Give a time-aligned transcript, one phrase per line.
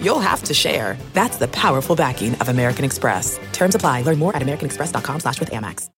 [0.00, 0.96] you'll have to share.
[1.12, 3.38] That's the powerful backing of American Express.
[3.52, 4.02] Terms apply.
[4.02, 5.90] Learn more at americanexpress.com slash with Amex.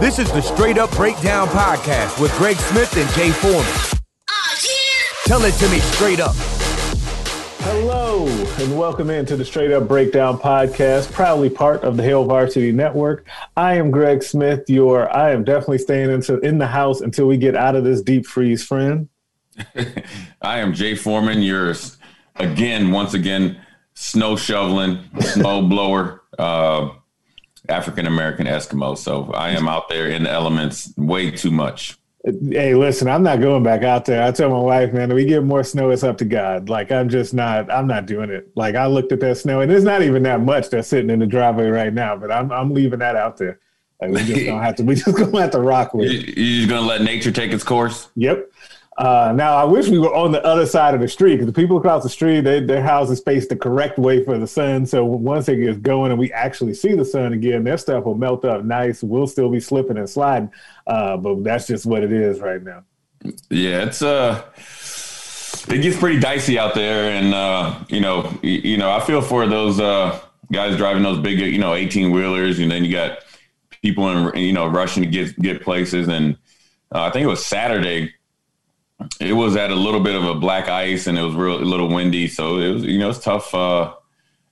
[0.00, 3.64] This is the Straight Up Breakdown Podcast with Greg Smith and Jay Foreman.
[4.30, 4.56] Oh,
[5.24, 6.36] Tell it to me straight up.
[7.68, 8.28] Hello,
[8.60, 13.26] and welcome into the Straight Up Breakdown podcast, proudly part of the Hail Varsity Network.
[13.56, 17.36] I am Greg Smith, your I am definitely staying into, in the house until we
[17.36, 19.08] get out of this deep freeze friend.
[20.42, 21.74] I am Jay Foreman, your
[22.36, 23.60] again, once again,
[23.94, 26.90] snow shoveling, snow blower, uh,
[27.68, 28.96] African American Eskimo.
[28.96, 31.98] So I am out there in the elements way too much.
[32.26, 34.24] Hey, listen, I'm not going back out there.
[34.24, 36.68] I tell my wife, man, if we get more snow, it's up to God.
[36.68, 38.50] Like I'm just not, I'm not doing it.
[38.56, 41.20] Like I looked at that snow, and there's not even that much that's sitting in
[41.20, 42.16] the driveway right now.
[42.16, 43.60] But I'm, I'm leaving that out there.
[44.00, 44.82] Like we just don't have to.
[44.82, 46.36] We just gonna have to rock with it.
[46.36, 48.08] You just gonna let nature take its course?
[48.16, 48.50] Yep.
[48.98, 51.52] Uh, now I wish we were on the other side of the street because the
[51.52, 54.86] people across the street, they, their houses face the correct way for the sun.
[54.86, 58.14] So once it gets going and we actually see the sun again, their stuff will
[58.14, 59.02] melt up nice.
[59.02, 60.50] We'll still be slipping and sliding,
[60.86, 62.84] uh, but that's just what it is right now.
[63.50, 64.44] Yeah, it's uh,
[65.68, 69.20] it gets pretty dicey out there, and uh, you know, you, you know, I feel
[69.20, 70.20] for those uh
[70.52, 73.18] guys driving those big, you know, eighteen wheelers, and then you got
[73.82, 76.36] people in, you know, rushing to get get places, and
[76.94, 78.14] uh, I think it was Saturday
[79.20, 81.64] it was at a little bit of a black ice and it was real a
[81.64, 82.28] little windy.
[82.28, 83.94] So it was you know it's tough uh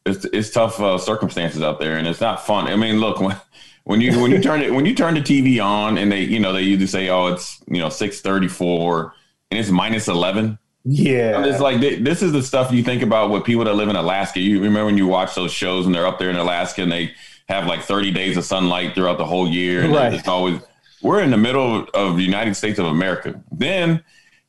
[0.07, 2.67] it's it's tough uh, circumstances out there and it's not fun.
[2.69, 3.37] I mean look when
[3.85, 6.41] when you when you turn it when you turn the tv on and they you
[6.41, 9.15] know they usually say oh it's you know 634
[9.51, 11.43] and it's minus 11 yeah.
[11.47, 14.39] It's like this is the stuff you think about with people that live in alaska.
[14.41, 17.13] You remember when you watch those shows and they're up there in alaska and they
[17.49, 20.13] have like 30 days of sunlight throughout the whole year and Right.
[20.13, 20.61] it's always
[21.03, 23.43] we're in the middle of the united states of america.
[23.51, 24.03] Then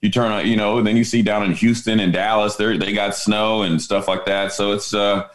[0.05, 2.77] you turn on, you know, and then you see down in Houston and Dallas, they
[2.77, 4.53] they got snow and stuff like that.
[4.53, 5.27] So it's uh,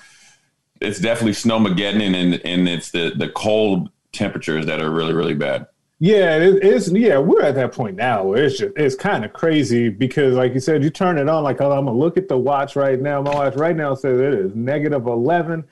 [0.80, 5.66] it's definitely snowmageddon, and and, it's the the cold temperatures that are really really bad.
[5.98, 6.90] Yeah, it is.
[6.90, 10.54] Yeah, we're at that point now where it's just it's kind of crazy because, like
[10.54, 11.42] you said, you turn it on.
[11.42, 13.20] Like, I'm gonna look at the watch right now.
[13.20, 15.64] My watch right now says it is negative eleven.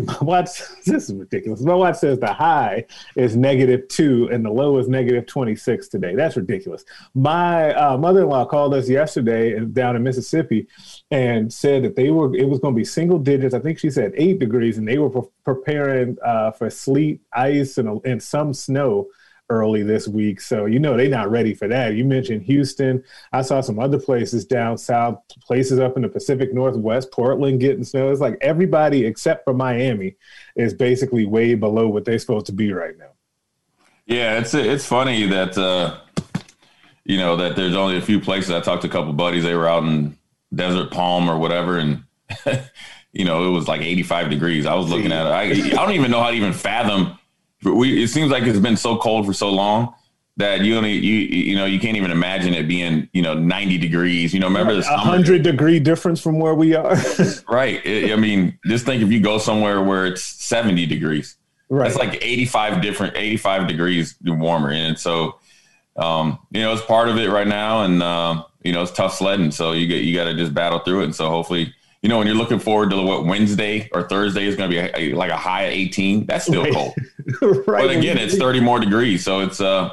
[0.00, 1.60] My watch, this is ridiculous.
[1.60, 5.88] My watch says the high is negative two and the low is negative twenty six
[5.88, 6.14] today.
[6.14, 6.84] That's ridiculous.
[7.14, 10.66] My uh, mother in law called us yesterday down in Mississippi
[11.10, 13.54] and said that they were it was going to be single digits.
[13.54, 17.76] I think she said eight degrees, and they were pre- preparing uh, for sleet, ice,
[17.76, 19.08] and and some snow
[19.52, 20.40] early this week.
[20.40, 21.94] So, you know, they're not ready for that.
[21.94, 23.04] You mentioned Houston.
[23.32, 27.84] I saw some other places down south, places up in the Pacific Northwest, Portland getting
[27.84, 28.10] snow.
[28.10, 30.16] It's like everybody except for Miami
[30.56, 33.10] is basically way below what they're supposed to be right now.
[34.06, 36.00] Yeah, it's it's funny that uh,
[37.04, 38.50] you know that there's only a few places.
[38.50, 39.44] I talked to a couple buddies.
[39.44, 40.18] They were out in
[40.54, 42.02] Desert Palm or whatever, and
[43.12, 44.66] you know it was like 85 degrees.
[44.66, 45.30] I was looking at it.
[45.30, 47.16] I, I don't even know how to even fathom.
[47.64, 49.94] We it seems like it's been so cold for so long
[50.38, 53.78] that you only you you know you can't even imagine it being you know 90
[53.78, 54.32] degrees.
[54.32, 56.96] You know, remember the summer- hundred degree difference from where we are.
[57.48, 57.80] right?
[57.84, 61.36] I I mean, just think if you go somewhere where it's 70 degrees.
[61.68, 61.86] right.
[61.88, 64.70] It's like 85 different, 85 degrees warmer.
[64.70, 65.38] And so,
[65.96, 67.84] um, you know, it's part of it right now.
[67.84, 69.50] And, um, you know, it's tough sledding.
[69.50, 71.04] So you get, you got to just battle through it.
[71.04, 74.56] And so hopefully, you know, when you're looking forward to what Wednesday or Thursday is
[74.56, 76.72] going to be a, a- like a high of 18, that's still Right.
[76.74, 76.94] cold.
[77.66, 77.86] right.
[77.86, 79.24] But again, it's 30 more degrees.
[79.24, 79.90] So it's, uh,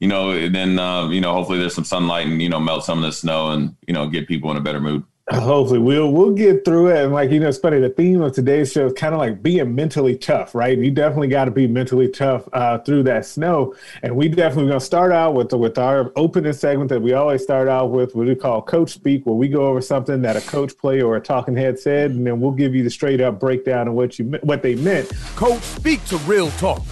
[0.00, 2.98] you know, then, uh, you know, hopefully there's some sunlight and, you know, melt some
[2.98, 5.02] of the snow and, you know, get people in a better mood.
[5.30, 7.04] Hopefully we'll we'll get through it.
[7.04, 7.80] And like you know, it's funny.
[7.80, 10.78] The theme of today's show is kind of like being mentally tough, right?
[10.78, 13.74] You definitely got to be mentally tough uh, through that snow.
[14.02, 17.68] And we definitely gonna start out with with our opening segment that we always start
[17.68, 20.76] out with, what we call Coach Speak, where we go over something that a coach
[20.78, 23.88] player or a talking head said, and then we'll give you the straight up breakdown
[23.88, 25.10] of what you what they meant.
[25.36, 26.82] Coach, speak to real talk.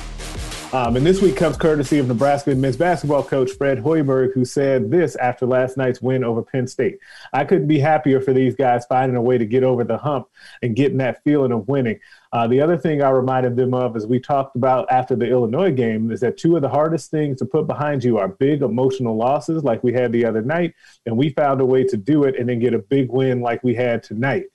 [0.72, 4.90] Um, and this week comes courtesy of Nebraska men's basketball coach Fred Hoiberg, who said
[4.90, 6.98] this after last night's win over Penn State.
[7.32, 10.28] I couldn't be happier for these guys finding a way to get over the hump
[10.62, 12.00] and getting that feeling of winning.
[12.32, 15.70] Uh, the other thing I reminded them of, as we talked about after the Illinois
[15.70, 19.16] game, is that two of the hardest things to put behind you are big emotional
[19.16, 20.74] losses, like we had the other night,
[21.06, 23.62] and we found a way to do it and then get a big win like
[23.62, 24.46] we had tonight.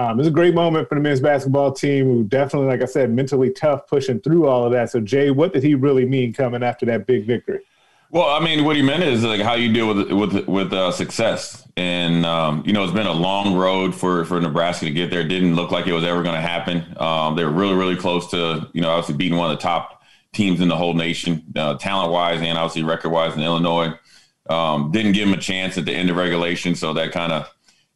[0.00, 3.10] Um, was a great moment for the men's basketball team, who definitely, like I said,
[3.10, 4.90] mentally tough, pushing through all of that.
[4.90, 7.60] So, Jay, what did he really mean coming after that big victory?
[8.08, 10.90] Well, I mean, what he meant is like how you deal with with with uh,
[10.90, 15.10] success, and um, you know, it's been a long road for for Nebraska to get
[15.10, 15.20] there.
[15.20, 16.96] It didn't look like it was ever going to happen.
[16.96, 20.02] Um, they were really, really close to you know, obviously beating one of the top
[20.32, 23.92] teams in the whole nation, uh, talent wise, and obviously record wise in Illinois.
[24.48, 27.48] Um, didn't give them a chance at the end of regulation, so that kind of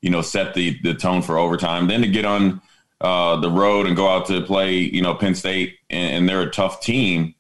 [0.05, 1.89] you know set the the tone for overtime.
[1.89, 2.61] Then to get on
[3.01, 6.43] uh, the road and go out to play, you know, Penn State, and, and they're
[6.43, 7.35] a tough team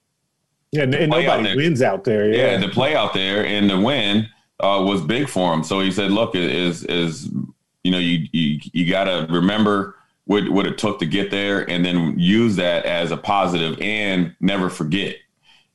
[0.72, 2.32] yeah, and nobody out wins out there.
[2.32, 2.52] Yeah.
[2.52, 4.26] yeah, the play out there and the win
[4.60, 5.62] uh, was big for him.
[5.62, 7.28] So he said, "Look, is is
[7.82, 9.96] you know you you you got to remember."
[10.26, 14.34] What, what it took to get there and then use that as a positive and
[14.40, 15.16] never forget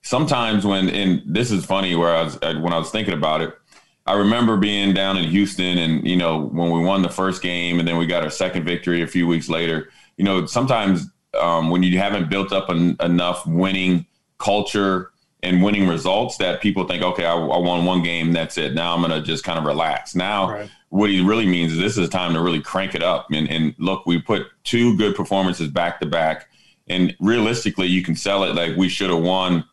[0.02, 3.56] sometimes when and this is funny where I was when I was thinking about it
[4.10, 7.80] I remember being down in Houston and you know when we won the first game
[7.80, 11.08] and then we got our second victory a few weeks later you know sometimes
[11.40, 14.06] um, when you haven't built up an, enough winning
[14.40, 15.12] culture
[15.44, 18.74] and winning results that people think, okay, I, I won one game, that's it.
[18.74, 20.16] Now I'm going to just kind of relax.
[20.16, 20.72] Now, right.
[20.90, 23.28] what he really means is this is a time to really crank it up.
[23.32, 26.50] And, and look, we put two good performances back to back,
[26.88, 29.64] and realistically, you can sell it like we should have won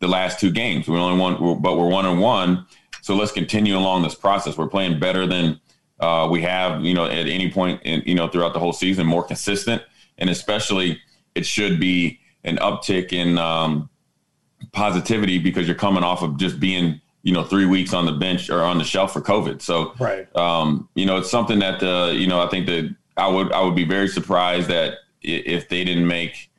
[0.00, 0.86] the last two games.
[0.86, 2.66] We only won, but we're one and one.
[3.06, 4.58] So let's continue along this process.
[4.58, 5.60] We're playing better than
[6.00, 9.06] uh, we have, you know, at any point, in, you know, throughout the whole season,
[9.06, 9.80] more consistent,
[10.18, 10.98] and especially
[11.36, 13.38] it should be an uptick in.
[13.38, 13.88] Um,
[14.72, 18.50] positivity because you're coming off of just being you know three weeks on the bench
[18.50, 19.60] or on the shelf for COVID.
[19.60, 23.28] So right, um, you know it's something that uh, you know I think that I
[23.28, 26.50] would I would be very surprised that if they didn't make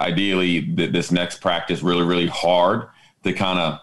[0.00, 2.88] ideally this next practice really really hard
[3.24, 3.80] to kind of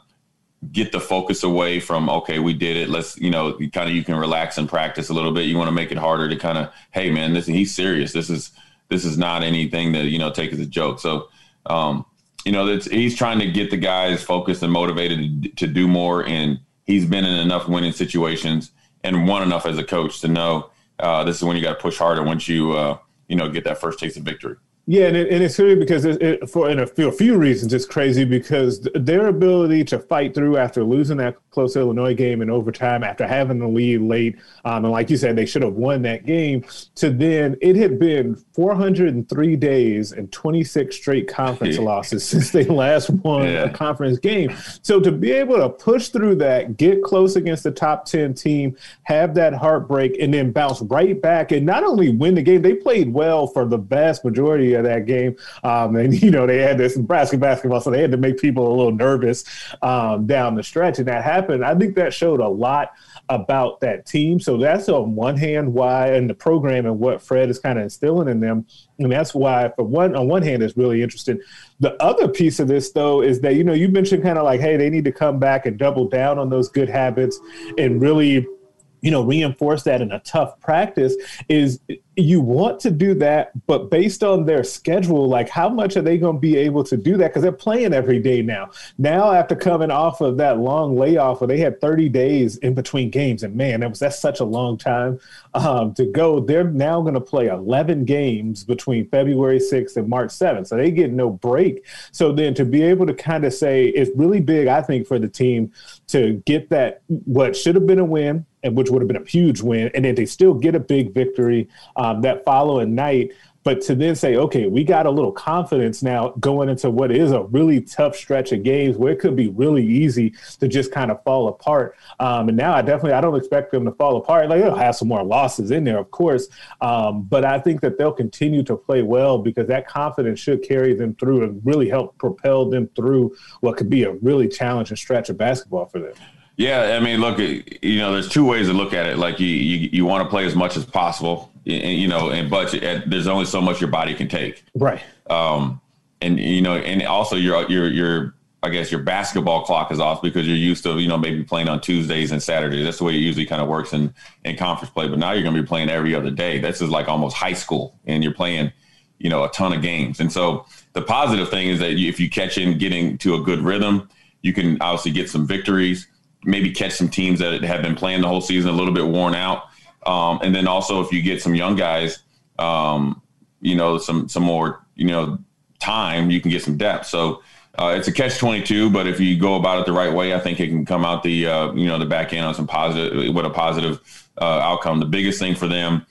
[0.72, 4.04] get the focus away from okay we did it let's you know kind of you
[4.04, 6.58] can relax and practice a little bit you want to make it harder to kind
[6.58, 8.52] of hey man this he's serious this is
[8.90, 11.28] this is not anything that you know take as a joke so
[11.66, 12.06] um,
[12.46, 15.88] you know, that's he's trying to get the guys focused and motivated to, to do
[15.88, 16.26] more.
[16.26, 18.72] And he's been in enough winning situations
[19.04, 20.70] and won enough as a coach to know
[21.00, 22.98] uh, this is when you got to push harder once you uh,
[23.28, 24.56] you know get that first taste of victory.
[24.88, 27.38] Yeah, and, it, and it's crazy because it, it, for in a few, a few,
[27.38, 32.42] reasons it's crazy because their ability to fight through after losing that close Illinois game
[32.42, 35.74] in overtime, after having the lead late, um, and like you said, they should have
[35.74, 36.66] won that game.
[36.96, 43.10] To then it had been 403 days and 26 straight conference losses since they last
[43.10, 43.64] won yeah.
[43.64, 44.56] a conference game.
[44.82, 48.76] So to be able to push through that, get close against the top 10 team,
[49.04, 52.74] have that heartbreak, and then bounce right back and not only win the game, they
[52.74, 55.36] played well for the vast majority of that game.
[55.64, 58.68] Um, and, you know, they had this Nebraska basketball, so they had to make people
[58.68, 59.44] a little nervous
[59.82, 61.00] um, down the stretch.
[61.00, 61.66] And that happened.
[61.66, 62.92] I think that showed a lot
[63.30, 64.40] about that team.
[64.40, 67.84] So that's on one hand why and the program and what Fred is kind of
[67.84, 68.66] instilling in them.
[69.00, 71.40] And that's why, for one, on one hand, it's really interesting.
[71.80, 74.60] The other piece of this, though, is that, you know, you mentioned kind of like,
[74.60, 77.40] hey, they need to come back and double down on those good habits
[77.78, 78.46] and really–
[79.02, 81.16] you know reinforce that in a tough practice
[81.50, 81.80] is
[82.18, 86.18] you want to do that but based on their schedule like how much are they
[86.18, 87.30] going to be able to do that?
[87.30, 88.70] Because they're playing every day now.
[88.98, 93.10] Now after coming off of that long layoff where they had 30 days in between
[93.10, 95.20] games and man that was that's such a long time
[95.54, 100.32] um, to go they're now going to play 11 games between february 6th and march
[100.32, 101.86] 7th so they get no break.
[102.12, 105.18] So then to be able to kind of say it's really big i think for
[105.18, 105.72] the team
[106.08, 109.26] to get that what should have been a win and which would have been a
[109.26, 111.68] huge win, and then they still get a big victory
[112.02, 113.32] um, that following night.
[113.64, 117.32] But to then say, okay, we got a little confidence now going into what is
[117.32, 121.12] a really tough stretch of games where it could be really easy to just kind
[121.12, 121.96] of fall apart.
[122.20, 124.50] Um, and now I definitely I don't expect them to fall apart.
[124.50, 126.48] Like they'll have some more losses in there, of course,
[126.82, 130.96] um, but I think that they'll continue to play well because that confidence should carry
[130.96, 135.30] them through and really help propel them through what could be a really challenging stretch
[135.30, 136.14] of basketball for them.
[136.62, 139.18] Yeah, I mean, look, you know, there's two ways to look at it.
[139.18, 142.72] Like you, you, you want to play as much as possible, you know, and but
[143.08, 144.64] there's only so much your body can take.
[144.76, 145.02] Right.
[145.28, 145.82] Um,
[146.22, 150.22] and you know, and also your your your I guess your basketball clock is off
[150.22, 152.86] because you're used to you know maybe playing on Tuesdays and Saturdays.
[152.86, 154.14] That's the way it usually kind of works in
[154.46, 155.08] in conference play.
[155.08, 156.60] But now you're going to be playing every other day.
[156.60, 158.72] This is like almost high school, and you're playing
[159.18, 160.20] you know a ton of games.
[160.20, 163.62] And so the positive thing is that if you catch in getting to a good
[163.62, 164.08] rhythm,
[164.44, 166.08] you can obviously get some victories
[166.44, 169.36] maybe catch some teams that have been playing the whole season a little bit worn
[169.36, 169.64] out.
[170.06, 172.20] Um, and then also if you get some young guys,
[172.58, 173.22] um,
[173.62, 175.38] you know, some some more, you know,
[175.80, 177.08] time, you can get some depth.
[177.08, 177.44] So
[177.78, 180.34] uh, it's a catch twenty two, but if you go about it the right way,
[180.34, 182.68] I think it can come out the uh, you know the back end on some
[182.68, 184.00] positive with a positive
[184.40, 185.00] uh, outcome.
[185.00, 186.06] The biggest thing for them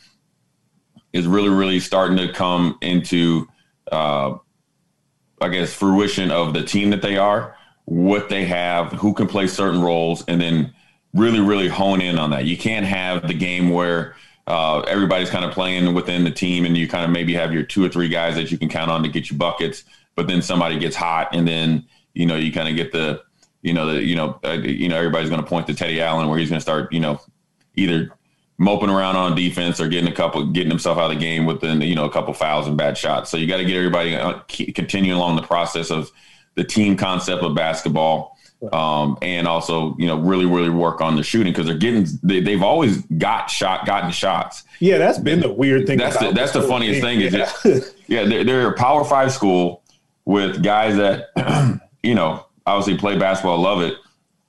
[1.13, 3.49] is really, really starting to come into,
[3.91, 4.37] uh,
[5.41, 7.57] I guess, fruition of the team that they are,
[7.91, 10.73] what they have, who can play certain roles, and then
[11.13, 12.45] really, really hone in on that.
[12.45, 14.15] You can't have the game where
[14.47, 17.65] uh, everybody's kind of playing within the team and you kind of maybe have your
[17.65, 19.83] two or three guys that you can count on to get you buckets,
[20.15, 23.21] but then somebody gets hot and then, you know, you kind of get the,
[23.63, 26.29] you know, the, you know, uh, you know, everybody's going to point to Teddy Allen
[26.29, 27.21] where he's going to start, you know,
[27.75, 28.13] either
[28.57, 31.81] moping around on defense or getting a couple, getting himself out of the game within,
[31.81, 33.31] you know, a couple fouls and bad shots.
[33.31, 34.39] So you got to get everybody uh,
[34.77, 36.13] continue along the process of
[36.55, 38.37] the team concept of basketball.
[38.75, 42.53] Um, and also, you know, really, really work on the shooting because they're getting, they,
[42.53, 44.65] have always got shot, gotten shots.
[44.81, 45.97] Yeah, that's been the weird thing.
[45.97, 47.51] That's the, that's the funniest thing is, yeah,
[48.07, 49.83] yeah they're, they're a Power Five school
[50.27, 53.95] with guys that, you know, obviously play basketball, love it,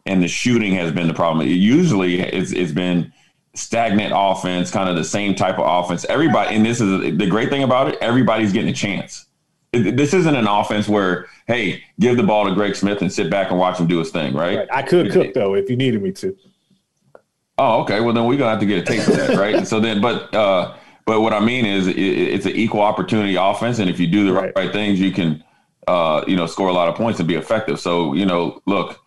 [0.06, 1.48] and the shooting has been the problem.
[1.48, 3.14] It Usually, it's it's been
[3.54, 6.06] stagnant offense, kind of the same type of offense.
[6.06, 7.98] Everybody, and this is the great thing about it.
[8.02, 9.26] Everybody's getting a chance.
[9.74, 13.52] This isn't an offense where, hey, give the ball to Greg Smith and sit back
[13.52, 14.58] and watch him do his thing, right?
[14.58, 14.68] right.
[14.72, 16.36] I could cook though if you needed me to.
[17.58, 18.02] Oh, okay.
[18.02, 19.56] Well, then we're gonna have to get a taste of that, right?
[19.56, 20.76] and so then, but uh,
[21.06, 24.26] but what I mean is, it, it's an equal opportunity offense, and if you do
[24.26, 25.44] the right, right things, you can,
[25.88, 27.80] uh, you know, score a lot of points and be effective.
[27.80, 29.00] So you know, look,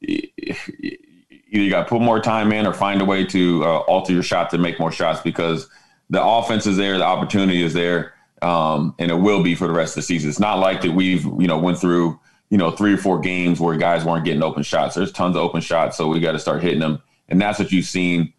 [0.00, 4.22] you got to put more time in or find a way to uh, alter your
[4.22, 5.68] shot to make more shots because
[6.10, 9.72] the offense is there, the opportunity is there, um, and it will be for the
[9.72, 10.28] rest of the season.
[10.28, 12.18] It's not like that we've you know went through
[12.50, 14.94] you know three or four games where guys weren't getting open shots.
[14.94, 17.72] There's tons of open shots, so we got to start hitting them, and that's what
[17.72, 18.32] you've seen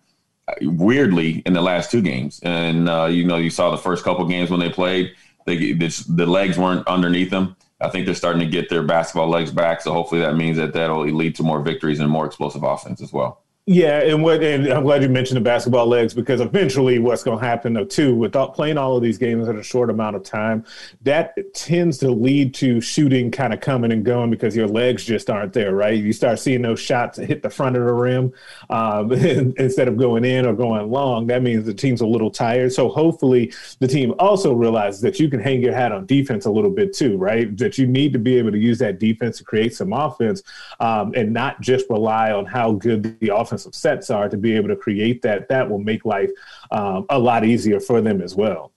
[0.47, 2.39] uh, weirdly in the last two games.
[2.43, 5.11] And uh, you know you saw the first couple games when they played,
[5.45, 7.55] they this, the legs weren't underneath them.
[7.81, 9.81] I think they're starting to get their basketball legs back.
[9.81, 13.13] So hopefully that means that that'll lead to more victories and more explosive offense as
[13.13, 13.41] well.
[13.71, 17.37] Yeah, and what and I'm glad you mentioned the basketball legs because eventually what's going
[17.37, 20.23] to happen though too with playing all of these games in a short amount of
[20.23, 20.65] time,
[21.03, 25.29] that tends to lead to shooting kind of coming and going because your legs just
[25.29, 25.93] aren't there, right?
[25.93, 28.33] You start seeing those shots hit the front of the rim
[28.71, 31.27] um, instead of going in or going long.
[31.27, 32.73] That means the team's a little tired.
[32.73, 36.51] So hopefully the team also realizes that you can hang your hat on defense a
[36.51, 37.55] little bit too, right?
[37.59, 40.41] That you need to be able to use that defense to create some offense
[40.79, 44.55] um, and not just rely on how good the offense offensive sets are to be
[44.55, 46.29] able to create that, that will make life
[46.71, 48.71] um, a lot easier for them as well.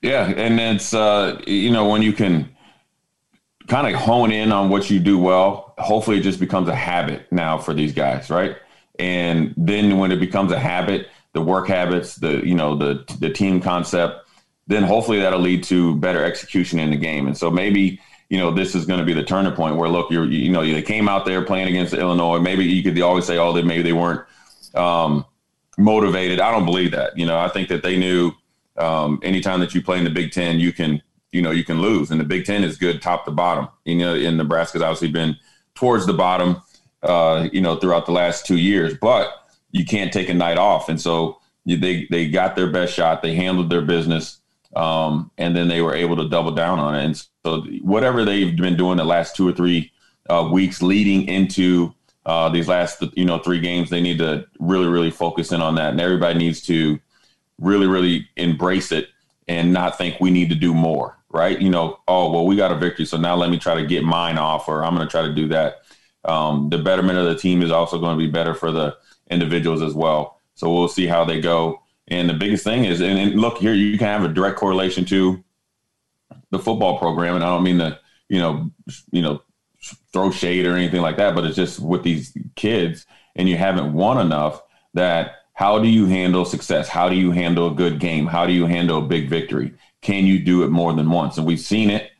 [0.00, 2.48] Yeah, and it's uh, you know when you can
[3.66, 7.30] kind of hone in on what you do well, hopefully it just becomes a habit
[7.30, 8.56] now for these guys, right?
[8.98, 13.30] And then when it becomes a habit, the work habits, the you know the the
[13.30, 14.28] team concept,
[14.68, 17.26] then hopefully that'll lead to better execution in the game.
[17.26, 20.10] And so maybe you know, this is going to be the turning point where look,
[20.10, 22.38] you're, you know, they came out there playing against Illinois.
[22.38, 24.22] Maybe you could always say, oh, they maybe they weren't
[24.74, 25.24] um,
[25.78, 26.40] motivated.
[26.40, 27.16] I don't believe that.
[27.16, 28.32] You know, I think that they knew
[28.76, 31.80] um, anytime that you play in the Big Ten, you can, you know, you can
[31.80, 32.10] lose.
[32.10, 33.68] And the Big Ten is good top to bottom.
[33.84, 35.36] You know, in Nebraska's obviously been
[35.74, 36.62] towards the bottom,
[37.02, 39.32] uh, you know, throughout the last two years, but
[39.70, 40.88] you can't take a night off.
[40.88, 43.22] And so they they got their best shot.
[43.22, 44.38] They handled their business.
[44.76, 47.04] Um, and then they were able to double down on it.
[47.04, 49.90] And so whatever they've been doing the last two or three
[50.28, 51.94] uh, weeks leading into
[52.26, 55.74] uh, these last you know three games, they need to really really focus in on
[55.76, 56.98] that, and everybody needs to
[57.58, 59.08] really really embrace it
[59.48, 61.16] and not think we need to do more.
[61.30, 61.60] Right?
[61.60, 64.04] You know, oh well, we got a victory, so now let me try to get
[64.04, 65.82] mine off, or I'm going to try to do that.
[66.24, 68.96] Um, the betterment of the team is also going to be better for the
[69.30, 70.40] individuals as well.
[70.54, 71.80] So we'll see how they go.
[72.08, 75.04] And the biggest thing is, and, and look here, you can have a direct correlation
[75.06, 75.42] to
[76.50, 78.70] the football program, and I don't mean to, you know,
[79.10, 79.42] you know,
[80.12, 83.06] throw shade or anything like that, but it's just with these kids,
[83.36, 84.62] and you haven't won enough.
[84.94, 86.88] That how do you handle success?
[86.88, 88.26] How do you handle a good game?
[88.26, 89.74] How do you handle a big victory?
[90.00, 91.36] Can you do it more than once?
[91.36, 92.10] And we've seen it,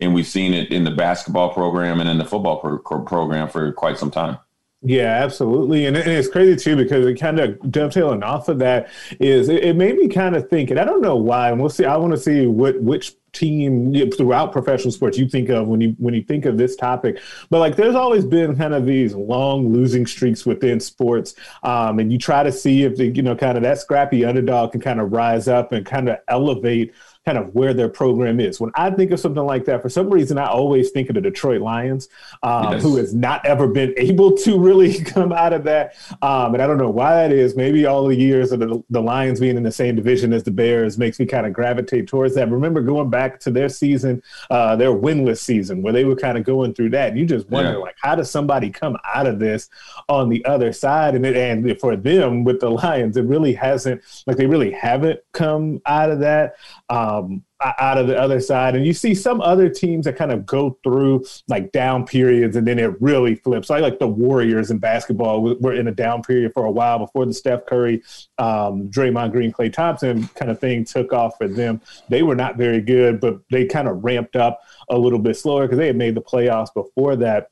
[0.00, 3.72] and we've seen it in the basketball program and in the football pro- program for
[3.72, 4.38] quite some time.
[4.82, 5.86] Yeah, absolutely.
[5.86, 9.76] And, it's crazy too because it kind of dovetailing off of that is it, it
[9.76, 11.84] made me kind of think, and I don't know why, and we'll see.
[11.84, 15.94] I want to see what which team throughout professional sports you think of when you
[15.98, 17.20] when you think of this topic.
[17.50, 22.12] But like there's always been kind of these long losing streaks within sports um, and
[22.12, 25.00] you try to see if the you know kind of that scrappy underdog can kind
[25.00, 26.94] of rise up and kind of elevate
[27.28, 28.58] kind of where their program is.
[28.58, 31.20] When I think of something like that, for some reason, I always think of the
[31.20, 32.08] Detroit Lions,
[32.42, 32.82] um, yes.
[32.82, 35.94] who has not ever been able to really come out of that.
[36.22, 37.54] Um, and I don't know why that is.
[37.54, 40.50] Maybe all the years of the, the Lions being in the same division as the
[40.50, 42.50] Bears makes me kind of gravitate towards that.
[42.50, 46.44] Remember going back to their season, uh, their winless season, where they were kind of
[46.44, 47.10] going through that.
[47.10, 47.76] And you just wonder, yeah.
[47.76, 49.68] like, how does somebody come out of this
[50.08, 51.14] on the other side?
[51.14, 55.20] And it, and for them with the Lions, it really hasn't, like, they really haven't
[55.32, 56.54] come out of that.
[56.90, 58.76] Um, out of the other side.
[58.76, 62.66] And you see some other teams that kind of go through like down periods and
[62.66, 63.68] then it really flips.
[63.68, 67.26] Like, like the Warriors in basketball were in a down period for a while before
[67.26, 68.02] the Steph Curry,
[68.38, 71.80] um, Draymond Green, Klay Thompson kind of thing took off for them.
[72.08, 75.62] They were not very good, but they kind of ramped up a little bit slower
[75.62, 77.50] because they had made the playoffs before that.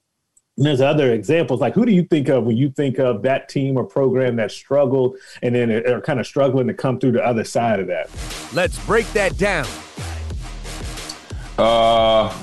[0.56, 1.60] And there's other examples.
[1.60, 4.50] Like, who do you think of when you think of that team or program that
[4.50, 8.08] struggled and then are kind of struggling to come through the other side of that?
[8.54, 9.66] Let's break that down.
[11.58, 12.34] Uh,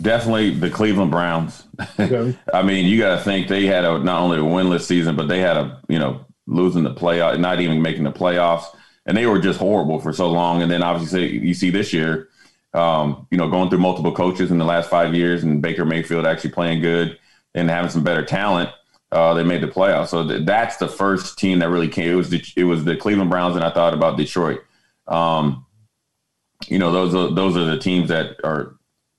[0.00, 1.64] definitely the Cleveland Browns.
[1.98, 2.36] Okay.
[2.54, 5.26] I mean, you got to think they had a not only a winless season, but
[5.26, 8.64] they had a you know losing the playoff, not even making the playoffs,
[9.06, 10.62] and they were just horrible for so long.
[10.62, 12.28] And then obviously you see this year,
[12.74, 16.24] um, you know, going through multiple coaches in the last five years, and Baker Mayfield
[16.24, 17.18] actually playing good
[17.54, 18.70] and having some better talent.
[19.10, 22.10] Uh, they made the playoffs, so th- that's the first team that really came.
[22.10, 24.60] It was the it was the Cleveland Browns, and I thought about Detroit.
[25.06, 25.64] Um,
[26.66, 28.76] you know, those are those are the teams that are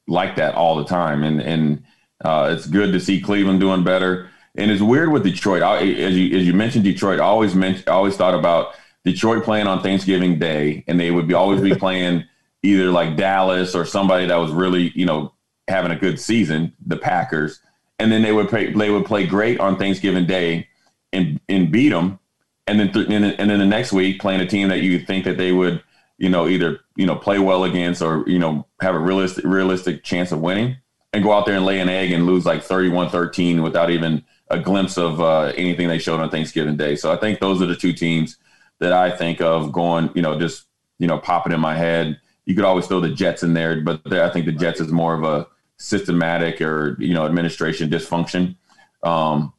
[0.07, 1.83] like that all the time, and and
[2.24, 4.29] uh, it's good to see Cleveland doing better.
[4.55, 5.63] And it's weird with Detroit.
[5.63, 9.43] I, as you as you mentioned Detroit, I always mentioned, I always thought about Detroit
[9.43, 12.25] playing on Thanksgiving Day, and they would be always be playing
[12.62, 15.33] either like Dallas or somebody that was really you know
[15.67, 17.62] having a good season, the Packers,
[18.00, 20.68] and then they would play they would play great on Thanksgiving Day
[21.13, 22.20] and and beat them,
[22.68, 25.00] and then th- and, then, and then the next week playing a team that you
[25.00, 25.84] think that they would
[26.20, 30.03] you know, either, you know, play well against or, you know, have a realistic realistic
[30.03, 30.75] chance of winning
[31.13, 34.60] and go out there and lay an egg and lose like 31-13 without even a
[34.60, 36.96] glimpse of uh, anything they showed on Thanksgiving Day.
[36.96, 38.38] So I think those are the two teams
[38.79, 40.65] that I think of going, you know, just,
[41.00, 42.20] you know, popping in my head.
[42.46, 45.13] You could always throw the Jets in there, but I think the Jets is more
[45.13, 45.48] of a
[45.79, 48.55] systematic or, you know, administration dysfunction.
[49.03, 49.53] Um,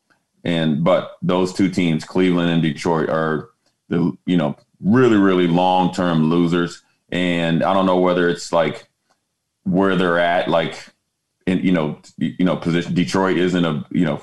[0.45, 3.51] and, but those two teams, Cleveland and Detroit are
[3.89, 6.83] the, you know, really, really long term losers.
[7.11, 8.89] And I don't know whether it's like
[9.65, 10.87] where they're at, like
[11.47, 12.95] in you know, you know, position.
[12.95, 14.21] Detroit isn't a you know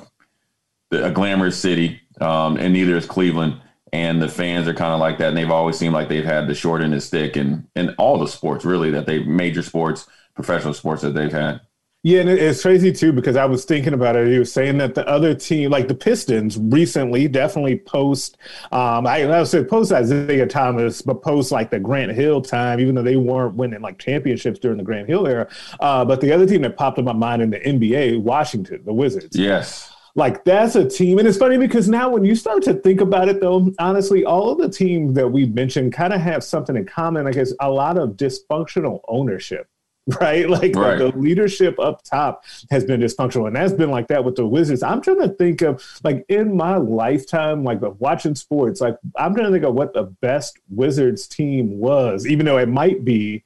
[0.91, 3.61] a glamorous city, um, and neither is Cleveland.
[3.93, 6.47] And the fans are kind of like that, and they've always seemed like they've had
[6.47, 9.63] the short end of the stick, and in all the sports really that they major
[9.63, 11.61] sports, professional sports that they've had.
[12.07, 14.31] Yeah, and it's crazy too because I was thinking about it.
[14.31, 18.37] He was saying that the other team, like the Pistons, recently definitely post.
[18.71, 22.95] Um, I, I said post Isiah Thomas, but post like the Grant Hill time, even
[22.95, 25.49] though they weren't winning like championships during the Grant Hill era.
[25.81, 28.93] Uh, but the other team that popped in my mind in the NBA, Washington, the
[28.93, 29.37] Wizards.
[29.37, 29.93] Yes.
[30.15, 33.27] Like that's a team, and it's funny because now when you start to think about
[33.27, 36.85] it, though, honestly, all of the teams that we mentioned kind of have something in
[36.85, 37.27] common.
[37.27, 39.67] I guess a lot of dysfunctional ownership
[40.21, 40.49] right?
[40.49, 40.97] Like right.
[40.97, 44.45] The, the, leadership up top has been dysfunctional, and that's been like that with the
[44.45, 44.81] Wizards.
[44.81, 49.47] I'm trying to think of like in my lifetime, like watching sports, like I'm trying
[49.47, 53.43] to think of what the best Wizards team was, even though it might be.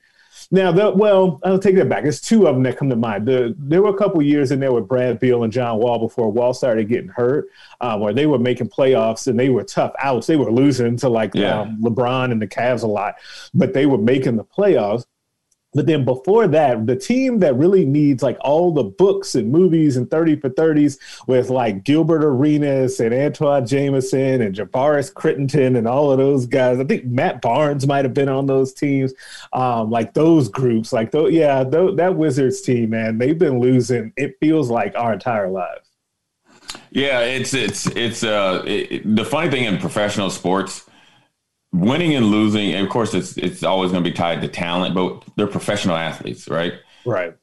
[0.53, 2.03] Now, the, well, I'll take that back.
[2.03, 3.25] It's two of them that come to mind.
[3.25, 6.31] The, there were a couple years in there with Brad Beal and John Wall before
[6.31, 7.47] Wall started getting hurt,
[7.79, 10.27] um, where they were making playoffs and they were tough outs.
[10.27, 11.61] They were losing to like yeah.
[11.61, 13.15] um, LeBron and the Cavs a lot,
[13.53, 15.05] but they were making the playoffs.
[15.73, 19.95] But then before that, the team that really needs like all the books and movies
[19.95, 25.87] and 30 for 30s with like Gilbert Arenas and Antawn Jamison and Javaris Crittenton and
[25.87, 26.79] all of those guys.
[26.79, 29.13] I think Matt Barnes might have been on those teams.
[29.53, 34.11] Um, like those groups, like though, yeah, th- that Wizards team, man, they've been losing.
[34.17, 35.87] It feels like our entire lives.
[36.91, 40.85] Yeah, it's it's it's uh it, the funny thing in professional sports
[41.73, 44.95] winning and losing, and of course, it's it's always going to be tied to talent,
[44.95, 46.73] but they're professional athletes, right?
[47.05, 47.35] Right.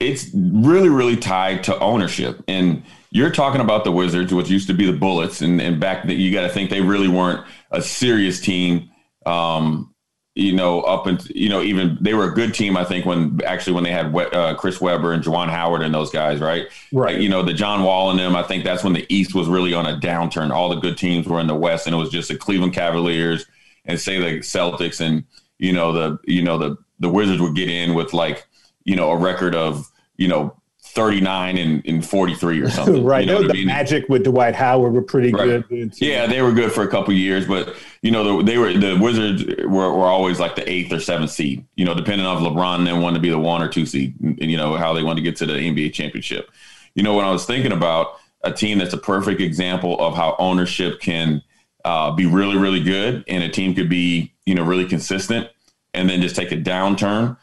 [0.00, 2.42] It's really, really tied to ownership.
[2.48, 6.06] And you're talking about the Wizards, which used to be the Bullets, and, and back
[6.06, 8.90] that you got to think they really weren't a serious team
[9.26, 9.91] um,
[10.34, 12.76] you know, up and you know, even they were a good team.
[12.76, 16.10] I think when actually when they had uh, Chris Webber and Juwan Howard and those
[16.10, 16.68] guys, right?
[16.90, 17.20] Right.
[17.20, 18.34] you know, the John Wall and them.
[18.34, 20.50] I think that's when the East was really on a downturn.
[20.50, 23.44] All the good teams were in the West, and it was just the Cleveland Cavaliers
[23.84, 25.24] and say the Celtics and
[25.58, 28.46] you know the you know the the Wizards would get in with like
[28.84, 30.56] you know a record of you know
[30.92, 33.04] 39 and, and 43 or something.
[33.04, 33.26] right.
[33.26, 33.66] You know the mean?
[33.66, 35.66] Magic with Dwight Howard were pretty right.
[35.68, 35.94] good.
[36.00, 38.98] Yeah, they were good for a couple years, but you know the, they were the
[38.98, 41.64] Wizards were, were always like the eighth or seventh seed.
[41.76, 44.14] You know, depending on if LeBron then wanted to be the one or two seed,
[44.20, 46.50] and you know how they wanted to get to the NBA championship.
[46.94, 50.36] You know, when I was thinking about a team that's a perfect example of how
[50.38, 51.42] ownership can
[51.84, 55.48] uh, be really, really good, and a team could be you know really consistent,
[55.94, 57.38] and then just take a downturn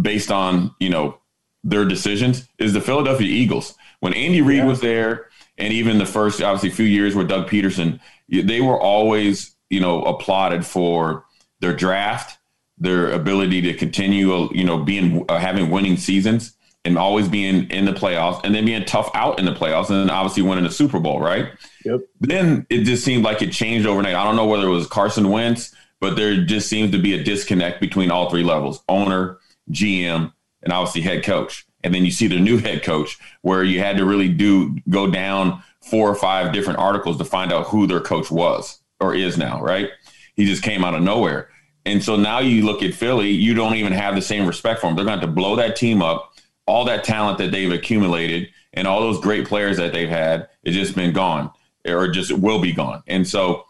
[0.00, 1.19] based on you know
[1.62, 3.74] their decisions is the Philadelphia Eagles.
[4.00, 4.66] When Andy Reid yeah.
[4.66, 9.54] was there, and even the first obviously few years with Doug Pederson, they were always
[9.68, 11.24] you know applauded for
[11.60, 12.38] their draft,
[12.78, 17.84] their ability to continue you know being uh, having winning seasons and always being in
[17.84, 20.70] the playoffs and then being tough out in the playoffs and then obviously winning the
[20.70, 21.50] Super Bowl, right?
[21.84, 22.00] Yep.
[22.20, 24.14] Then it just seemed like it changed overnight.
[24.14, 27.22] I don't know whether it was Carson Wentz, but there just seems to be a
[27.22, 29.38] disconnect between all three levels owner,
[29.70, 31.66] GM, and obviously head coach.
[31.82, 35.10] And then you see the new head coach where you had to really do go
[35.10, 39.38] down four or five different articles to find out who their coach was or is
[39.38, 39.90] now, right?
[40.34, 41.48] He just came out of nowhere.
[41.86, 44.86] And so now you look at Philly, you don't even have the same respect for
[44.86, 44.96] them.
[44.96, 46.34] They're going to blow that team up.
[46.66, 50.76] All that talent that they've accumulated and all those great players that they've had, it's
[50.76, 51.50] just been gone
[51.86, 53.02] or just will be gone.
[53.06, 53.64] And so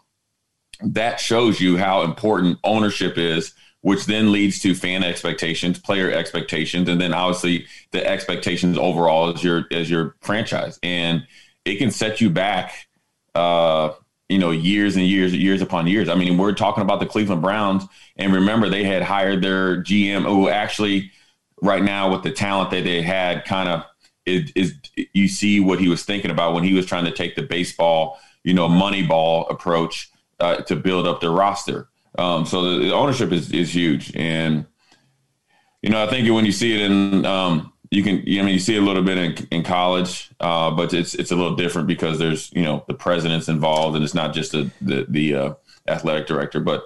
[0.83, 6.87] that shows you how important ownership is which then leads to fan expectations, player expectations,
[6.87, 10.79] and then obviously the expectations overall as your as your franchise.
[10.83, 11.25] And
[11.65, 12.87] it can set you back
[13.35, 13.93] uh,
[14.29, 16.09] you know, years and years years upon years.
[16.09, 17.83] I mean, we're talking about the Cleveland Browns,
[18.17, 21.11] and remember they had hired their GM who actually
[21.61, 23.83] right now with the talent that they had kind of
[24.25, 24.75] is, is
[25.13, 28.19] you see what he was thinking about when he was trying to take the baseball,
[28.43, 30.10] you know, money ball approach
[30.41, 31.87] uh, to build up their roster.
[32.17, 34.11] Um, so the, ownership is, is huge.
[34.15, 34.65] And,
[35.81, 38.59] you know, I think when you see it in, um, you can, I mean, you
[38.59, 42.19] see a little bit in, in college, uh, but it's, it's a little different because
[42.19, 45.53] there's, you know, the president's involved and it's not just the, the, the uh,
[45.87, 46.85] athletic director, but,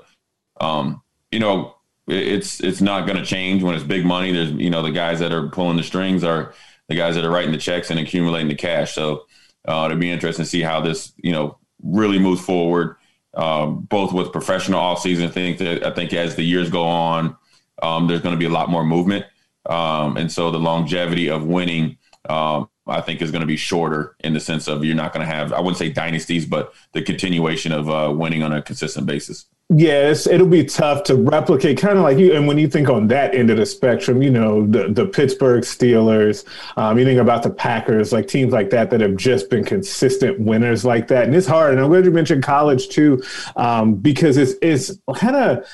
[0.62, 1.76] um, you know,
[2.08, 4.32] it's, it's not going to change when it's big money.
[4.32, 6.54] There's, you know, the guys that are pulling the strings are
[6.88, 8.94] the guys that are writing the checks and accumulating the cash.
[8.94, 9.26] So,
[9.68, 12.96] uh, it'd be interesting to see how this, you know, really moves forward
[13.36, 15.28] um, both with professional off season.
[15.28, 17.36] I think that I think as the years go on,
[17.82, 19.26] um, there's going to be a lot more movement,
[19.68, 21.98] um, and so the longevity of winning,
[22.30, 25.26] um, I think, is going to be shorter in the sense of you're not going
[25.26, 29.06] to have I wouldn't say dynasties, but the continuation of uh, winning on a consistent
[29.06, 29.46] basis.
[29.74, 32.36] Yes, it'll be tough to replicate, kind of like you.
[32.36, 35.64] And when you think on that end of the spectrum, you know, the, the Pittsburgh
[35.64, 36.46] Steelers,
[36.78, 40.40] um, you think about the Packers, like teams like that that have just been consistent
[40.40, 41.26] winners like that.
[41.26, 41.72] And it's hard.
[41.72, 43.24] And I'm glad you mentioned college too,
[43.56, 45.66] um, because it's, it's kind of,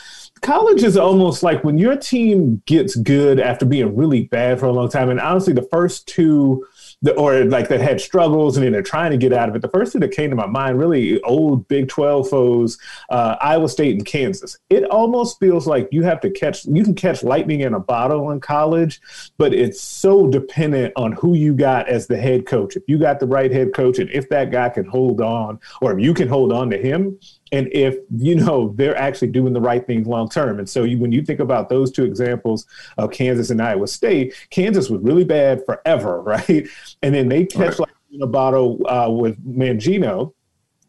[0.41, 4.71] college is almost like when your team gets good after being really bad for a
[4.71, 5.10] long time.
[5.10, 6.65] And honestly, the first two
[7.02, 9.62] the, or like that had struggles and then they're trying to get out of it.
[9.62, 12.78] The first thing that came to my mind, really old Big 12 foes,
[13.10, 14.58] uh, Iowa State and Kansas.
[14.70, 18.32] It almost feels like you have to catch, you can catch lightning in a bottle
[18.32, 19.02] in college,
[19.38, 22.76] but it's so dependent on who you got as the head coach.
[22.76, 25.94] If you got the right head coach and if that guy can hold on, or
[25.94, 27.18] if you can hold on to him,
[27.52, 30.60] and if you know they're actually doing the right things long term.
[30.60, 32.66] And so you, when you think about those two examples
[32.98, 36.68] of Kansas and Iowa State, Kansas was really bad forever, right?
[37.02, 37.80] And then they catch right.
[37.80, 40.34] like in a bottle uh, with Mangino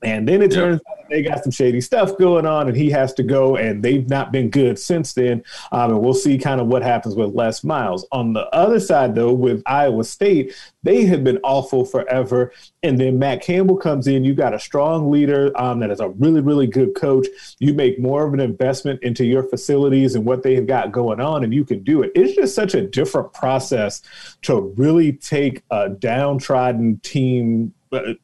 [0.03, 3.13] and then it turns out they got some shady stuff going on, and he has
[3.15, 5.45] to go, and they've not been good since then.
[5.71, 8.07] Um, and we'll see kind of what happens with Les Miles.
[8.13, 12.53] On the other side, though, with Iowa State, they have been awful forever.
[12.83, 14.25] And then Matt Campbell comes in.
[14.25, 17.27] You got a strong leader um, that is a really, really good coach.
[17.59, 21.21] You make more of an investment into your facilities and what they have got going
[21.21, 22.11] on, and you can do it.
[22.15, 24.03] It's just such a different process
[24.43, 27.75] to really take a downtrodden team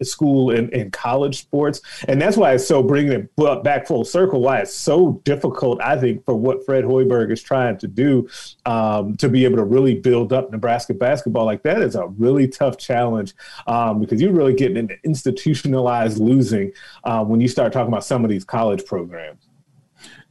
[0.02, 1.80] school and, and college sports.
[2.06, 5.98] And that's why it's so bringing it back full circle, why it's so difficult, I
[5.98, 8.28] think, for what Fred Hoiberg is trying to do
[8.66, 11.44] um, to be able to really build up Nebraska basketball.
[11.44, 13.34] Like that is a really tough challenge
[13.66, 16.72] um, because you're really getting into institutionalized losing
[17.04, 19.48] uh, when you start talking about some of these college programs.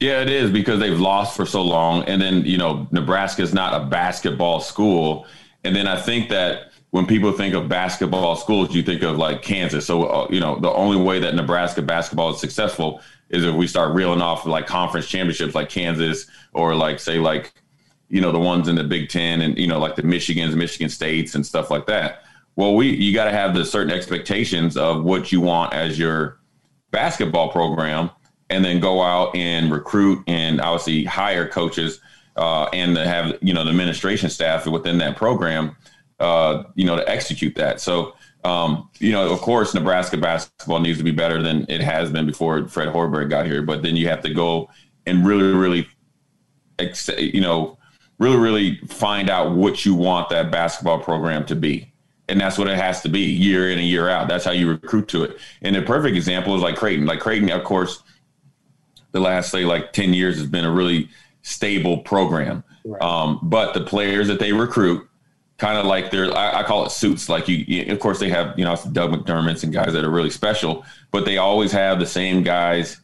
[0.00, 2.04] Yeah, it is because they've lost for so long.
[2.04, 5.26] And then, you know, Nebraska is not a basketball school.
[5.64, 9.42] And then I think that when people think of basketball schools, you think of like
[9.42, 9.86] Kansas.
[9.86, 13.66] So, uh, you know, the only way that Nebraska basketball is successful is if we
[13.66, 17.52] start reeling off like conference championships like Kansas or like, say, like,
[18.08, 20.88] you know, the ones in the Big Ten and, you know, like the Michigans, Michigan
[20.88, 22.22] States and stuff like that.
[22.56, 26.38] Well, we, you got to have the certain expectations of what you want as your
[26.90, 28.10] basketball program
[28.48, 32.00] and then go out and recruit and obviously hire coaches
[32.36, 35.76] uh, and have, you know, the administration staff within that program
[36.20, 37.80] uh, you know, to execute that.
[37.80, 42.10] So, um, you know, of course, Nebraska basketball needs to be better than it has
[42.10, 43.62] been before Fred Hoiberg got here.
[43.62, 44.68] But then you have to go
[45.06, 45.88] and really, really,
[47.18, 47.78] you know,
[48.18, 51.92] really, really find out what you want that basketball program to be.
[52.28, 54.28] And that's what it has to be year in and year out.
[54.28, 55.38] That's how you recruit to it.
[55.62, 57.06] And a perfect example is like Creighton.
[57.06, 58.02] Like Creighton, of course,
[59.12, 61.08] the last say like 10 years has been a really
[61.42, 62.62] stable program.
[62.84, 63.00] Right.
[63.00, 65.08] Um, but the players that they recruit
[65.58, 67.28] kind of like they're I, I, call it suits.
[67.28, 70.10] Like you, you, of course, they have you know Doug McDermott's and guys that are
[70.10, 73.00] really special, but they always have the same guys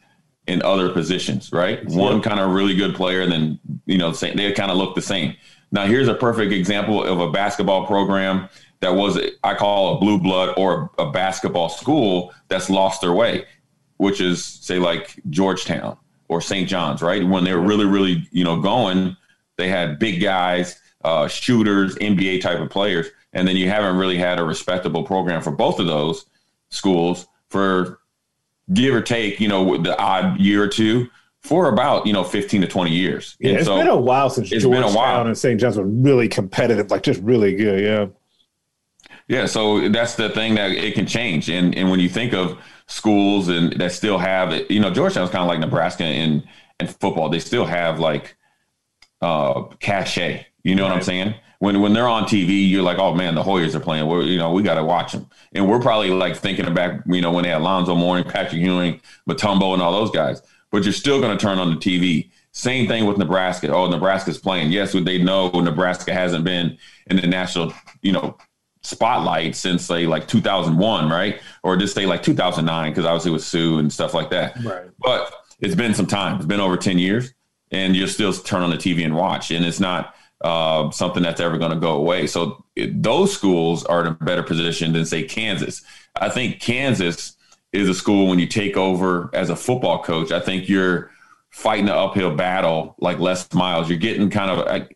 [0.47, 1.83] in other positions, right?
[1.83, 1.93] Yep.
[1.93, 5.03] One kind of really good player, and then you know they kind of look the
[5.03, 5.37] same.
[5.73, 8.49] Now here's a perfect example of a basketball program
[8.81, 13.47] that was I call a blue blood or a basketball school that's lost their way,
[13.97, 15.97] which is say like Georgetown
[16.29, 16.69] or St.
[16.69, 17.27] John's, right?
[17.27, 19.17] When they were really, really, you know, going,
[19.57, 24.19] they had big guys uh, shooters, NBA type of players, and then you haven't really
[24.19, 26.27] had a respectable program for both of those
[26.71, 28.01] schools for
[28.73, 31.09] give or take, you know, the odd year or two
[31.45, 33.37] for about you know 15 to 20 years.
[33.39, 35.27] Yeah, and it's so been a while since it's Georgetown been a while.
[35.27, 35.61] and St.
[35.61, 37.83] John's were really competitive, like just really good.
[37.83, 38.07] Yeah.
[39.27, 42.59] Yeah, so that's the thing that it can change, and and when you think of
[42.87, 46.43] schools and that still have it, you know, Georgetown's kind of like Nebraska in
[46.81, 47.31] in football.
[47.31, 48.37] They still have like
[49.23, 50.89] uh cachet you know right.
[50.89, 51.35] what I'm saying?
[51.61, 54.07] When when they're on TV, you're like, oh man, the Hoyas are playing.
[54.07, 57.21] We're you know we got to watch them, and we're probably like thinking about you
[57.21, 60.43] know when they had Alonzo Mourning, Patrick Ewing, Mutombo, and all those guys.
[60.71, 62.31] But you're still going to turn on the TV.
[62.53, 63.73] Same thing with Nebraska.
[63.73, 64.73] Oh, Nebraska's playing.
[64.73, 67.73] Yes, they know Nebraska hasn't been in the national
[68.03, 68.37] you know
[68.83, 71.41] spotlight since say like 2001, right?
[71.63, 74.63] Or just say like 2009 because obviously with Suh and stuff like that.
[74.63, 74.87] Right.
[74.99, 76.37] But it's been some time.
[76.37, 77.33] It's been over 10 years,
[77.71, 81.41] and you'll still turn on the TV and watch, and it's not uh, something that's
[81.41, 82.27] ever going to go away.
[82.27, 85.83] So it, those schools are in a better position than say Kansas.
[86.15, 87.35] I think Kansas
[87.73, 90.31] is a school when you take over as a football coach.
[90.33, 91.11] I think you're
[91.49, 93.89] fighting an uphill battle like Les Miles.
[93.89, 94.69] You're getting kind of.
[94.69, 94.87] I,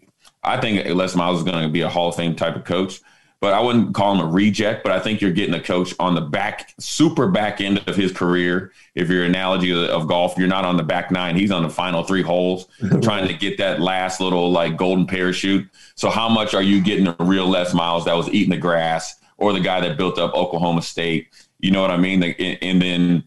[0.44, 3.00] I think Les Miles is going to be a Hall of Fame type of coach
[3.40, 4.82] but I wouldn't call him a reject.
[4.82, 8.12] But I think you're getting a coach on the back, super back end of his
[8.12, 8.72] career.
[8.94, 11.70] If your analogy of, of golf, you're not on the back nine; he's on the
[11.70, 12.66] final three holes,
[13.02, 15.68] trying to get that last little like golden parachute.
[15.94, 19.14] So, how much are you getting a real Les Miles that was eating the grass,
[19.36, 21.28] or the guy that built up Oklahoma State?
[21.60, 22.22] You know what I mean?
[22.22, 23.24] And then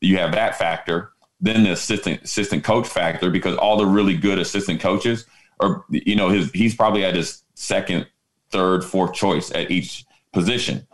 [0.00, 1.12] you have that factor.
[1.40, 5.26] Then the assistant assistant coach factor, because all the really good assistant coaches
[5.60, 8.06] are, you know, his he's probably at his second
[8.50, 10.86] third, fourth choice at each position.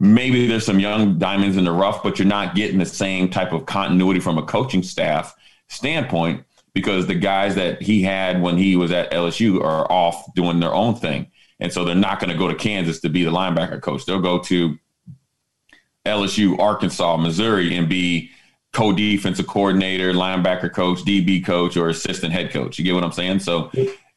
[0.00, 3.52] Maybe there's some young diamonds in the rough, but you're not getting the same type
[3.52, 5.34] of continuity from a coaching staff
[5.68, 10.58] standpoint because the guys that he had when he was at LSU are off doing
[10.60, 11.30] their own thing.
[11.60, 14.04] And so they're not going to go to Kansas to be the linebacker coach.
[14.04, 14.76] They'll go to
[16.04, 18.30] LSU, Arkansas, Missouri, and be
[18.72, 22.78] co defensive coordinator, linebacker coach, DB coach, or assistant head coach.
[22.78, 23.40] You get what I'm saying?
[23.40, 23.70] So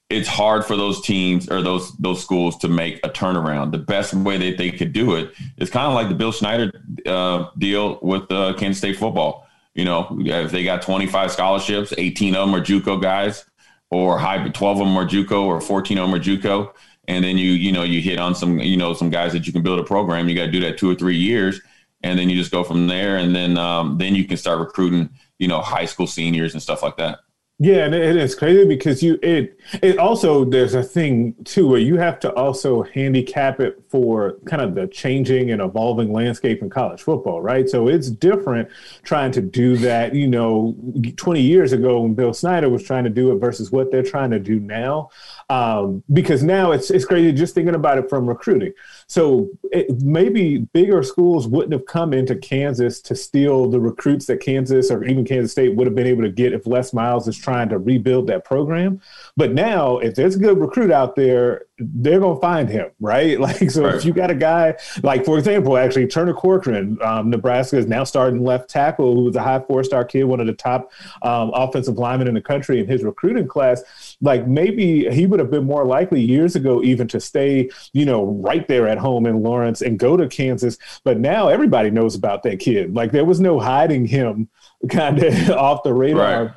[0.10, 3.72] it's hard for those teams or those those schools to make a turnaround.
[3.72, 6.72] The best way that they could do it is kind of like the Bill Snyder
[7.06, 9.48] uh, deal with uh, Kansas State football.
[9.74, 13.46] You know, if they got 25 scholarships, 18 of them are JUCO guys,
[13.90, 16.72] or high 12 of them are JUCO, or 14 of them are JUCO,
[17.08, 19.54] and then you you know you hit on some you know some guys that you
[19.54, 20.30] can build a program.
[20.30, 21.60] You got to do that two or three years,
[22.04, 25.10] and then you just go from there, and then um, then you can start recruiting
[25.40, 27.20] you know high school seniors and stuff like that.
[27.58, 31.80] Yeah, and it is crazy because you it it also there's a thing too where
[31.80, 36.70] you have to also handicap it for kind of the changing and evolving landscape in
[36.70, 37.70] college football, right?
[37.70, 38.68] So it's different
[39.04, 40.76] trying to do that, you know,
[41.16, 44.32] 20 years ago when Bill Snyder was trying to do it versus what they're trying
[44.32, 45.10] to do now.
[45.50, 48.74] Um, because now it's it's crazy just thinking about it from recruiting.
[49.08, 54.40] So it, maybe bigger schools wouldn't have come into Kansas to steal the recruits that
[54.40, 57.38] Kansas or even Kansas State would have been able to get if Les Miles is
[57.38, 59.00] trying to rebuild that program.
[59.38, 63.40] But now, if there's a good recruit out there, they're gonna find him, right?
[63.46, 63.94] Like, so right.
[63.94, 68.04] if you got a guy like, for example, actually Turner Corcoran, um, Nebraska is now
[68.04, 70.92] starting left tackle, who was a high four-star kid, one of the top
[71.22, 73.84] um, offensive linemen in the country in his recruiting class.
[74.22, 78.26] Like, maybe he would have been more likely years ago even to stay, you know,
[78.26, 80.78] right there at home in Lawrence and go to Kansas.
[81.04, 82.94] But now everybody knows about that kid.
[82.94, 84.50] Like, there was no hiding him
[84.90, 86.46] kind of off the radar.
[86.46, 86.52] Right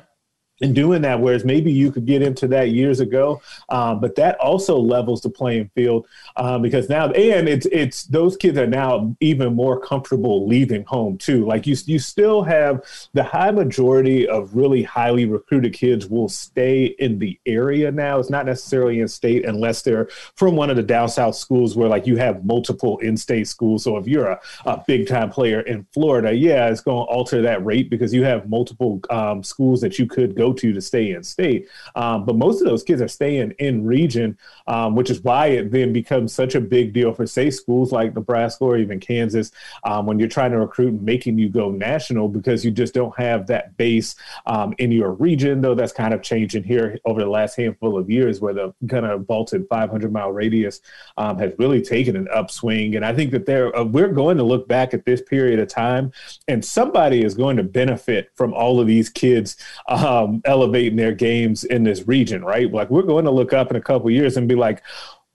[0.61, 1.19] and doing that.
[1.19, 5.29] Whereas maybe you could get into that years ago, um, but that also levels the
[5.29, 10.47] playing field um, because now and it's it's those kids are now even more comfortable
[10.47, 11.45] leaving home too.
[11.45, 16.85] Like you you still have the high majority of really highly recruited kids will stay
[16.99, 18.19] in the area now.
[18.19, 21.89] It's not necessarily in state unless they're from one of the down south schools where
[21.89, 23.83] like you have multiple in-state schools.
[23.83, 27.41] So if you're a, a big time player in Florida, yeah, it's going to alter
[27.41, 31.11] that rate because you have multiple um, schools that you could go to to stay
[31.11, 31.67] in state.
[31.95, 35.71] Um, but most of those kids are staying in region, um, which is why it
[35.71, 39.51] then becomes such a big deal for, say, schools like Nebraska or even Kansas
[39.83, 43.17] um, when you're trying to recruit and making you go national because you just don't
[43.17, 47.29] have that base um, in your region, though that's kind of changing here over the
[47.29, 50.81] last handful of years where the kind of vaulted 500 mile radius
[51.17, 52.95] um, has really taken an upswing.
[52.95, 55.67] And I think that there, uh, we're going to look back at this period of
[55.67, 56.11] time
[56.47, 59.57] and somebody is going to benefit from all of these kids
[59.87, 62.71] um, elevating their games in this region, right?
[62.71, 64.83] Like we're going to look up in a couple years and be like,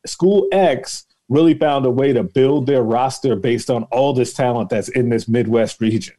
[0.07, 4.71] school X really found a way to build their roster based on all this talent
[4.71, 6.15] that's in this Midwest region.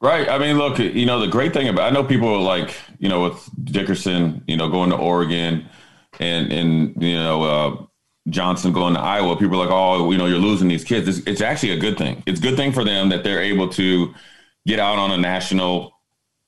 [0.00, 0.28] Right.
[0.28, 3.08] I mean, look, you know, the great thing about I know people are like, you
[3.08, 5.68] know, with Dickerson, you know, going to Oregon
[6.18, 7.84] and and you know, uh,
[8.30, 11.06] Johnson going to Iowa, people are like, oh, you know, you're losing these kids.
[11.06, 12.22] It's, it's actually a good thing.
[12.26, 14.14] It's a good thing for them that they're able to
[14.66, 15.99] get out on a national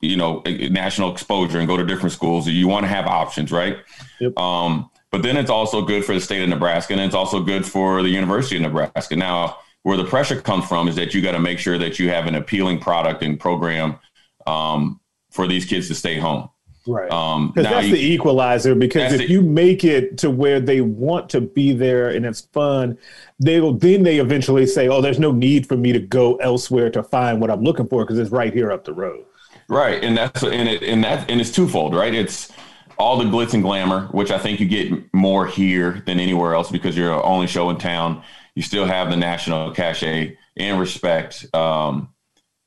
[0.03, 3.79] you know national exposure and go to different schools you want to have options right?
[4.21, 4.39] Yep.
[4.39, 7.65] um, but then it's also good for the state of nebraska and it's also good
[7.65, 9.17] for the university of nebraska.
[9.17, 12.09] Now where the pressure comes from is that you got to make sure that you
[12.09, 13.99] have an appealing product and program
[14.47, 16.49] um, for these kids to stay home.
[16.87, 17.11] Right.
[17.13, 20.81] Um, because that's you, the equalizer because if the, you make it to where they
[20.81, 22.99] want to be there and it's fun
[23.39, 26.91] they will then they eventually say oh there's no need for me to go elsewhere
[26.91, 29.25] to find what i'm looking for because it's right here up the road
[29.73, 32.13] Right, and that's and it and that and it's twofold, right?
[32.13, 32.53] It's
[32.99, 36.71] all the glitz and glamour, which I think you get more here than anywhere else
[36.71, 38.23] because you're the only show in town.
[38.55, 41.47] You still have the national cachet and respect.
[41.55, 42.11] Um,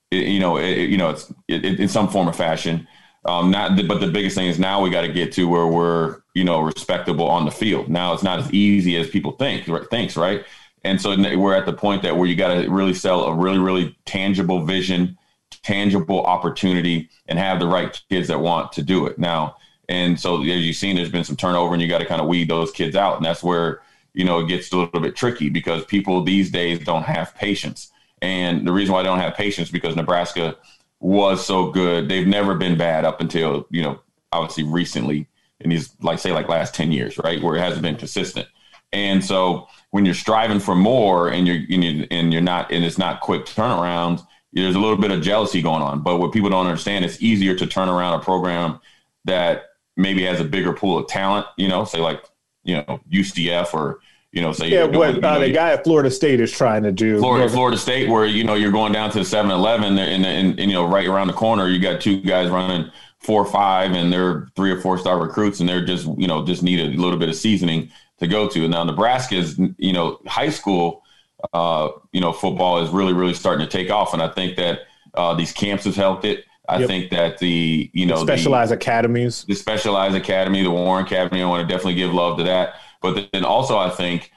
[0.10, 2.88] it, you know, it, you know, it's it, in some form or fashion.
[3.24, 5.68] Um, not, the, but the biggest thing is now we got to get to where
[5.68, 7.88] we're, you know, respectable on the field.
[7.88, 9.70] Now it's not as easy as people think.
[9.92, 10.44] Thinks right,
[10.84, 13.60] and so we're at the point that where you got to really sell a really,
[13.60, 15.20] really tangible vision
[15.66, 19.58] tangible opportunity and have the right kids that want to do it now.
[19.90, 22.28] And so as you've seen, there's been some turnover and you got to kind of
[22.28, 23.18] weed those kids out.
[23.18, 23.82] And that's where,
[24.14, 27.92] you know, it gets a little bit tricky because people these days don't have patience.
[28.22, 30.56] And the reason why I don't have patience because Nebraska
[31.00, 32.10] was so good.
[32.10, 34.00] They've never been bad up until, you know,
[34.32, 35.28] obviously recently
[35.62, 37.42] in these, like say like last 10 years, right.
[37.42, 38.48] Where it hasn't been consistent.
[38.94, 42.86] And so when you're striving for more and you're, and you're, and you're not, and
[42.86, 44.26] it's not quick turnarounds,
[44.64, 46.02] there's a little bit of jealousy going on.
[46.02, 48.80] But what people don't understand, it's easier to turn around a program
[49.26, 49.64] that
[49.98, 52.24] maybe has a bigger pool of talent, you know, say like,
[52.64, 54.00] you know, UCF or,
[54.32, 57.20] you know, say yeah, what uh, the guy at Florida State is trying to do.
[57.20, 60.70] Florida, Florida State, where you know you're going down to the 7-Eleven, and, and, and,
[60.70, 64.12] you know right around the corner, you got two guys running four or five, and
[64.12, 67.18] they're three or four star recruits, and they're just you know just need a little
[67.18, 67.90] bit of seasoning
[68.20, 68.68] to go to.
[68.68, 71.05] Now Nebraska's you know high school
[71.54, 74.14] uh, you know, football is really, really starting to take off.
[74.14, 74.82] And I think that
[75.14, 76.46] uh, these camps have helped it.
[76.68, 76.88] I yep.
[76.88, 81.44] think that the, you know, the specialized the, academies, the specialized academy, the Warren Academy,
[81.44, 82.76] I want to definitely give love to that.
[83.02, 84.32] But then also, I think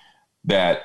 [0.44, 0.82] that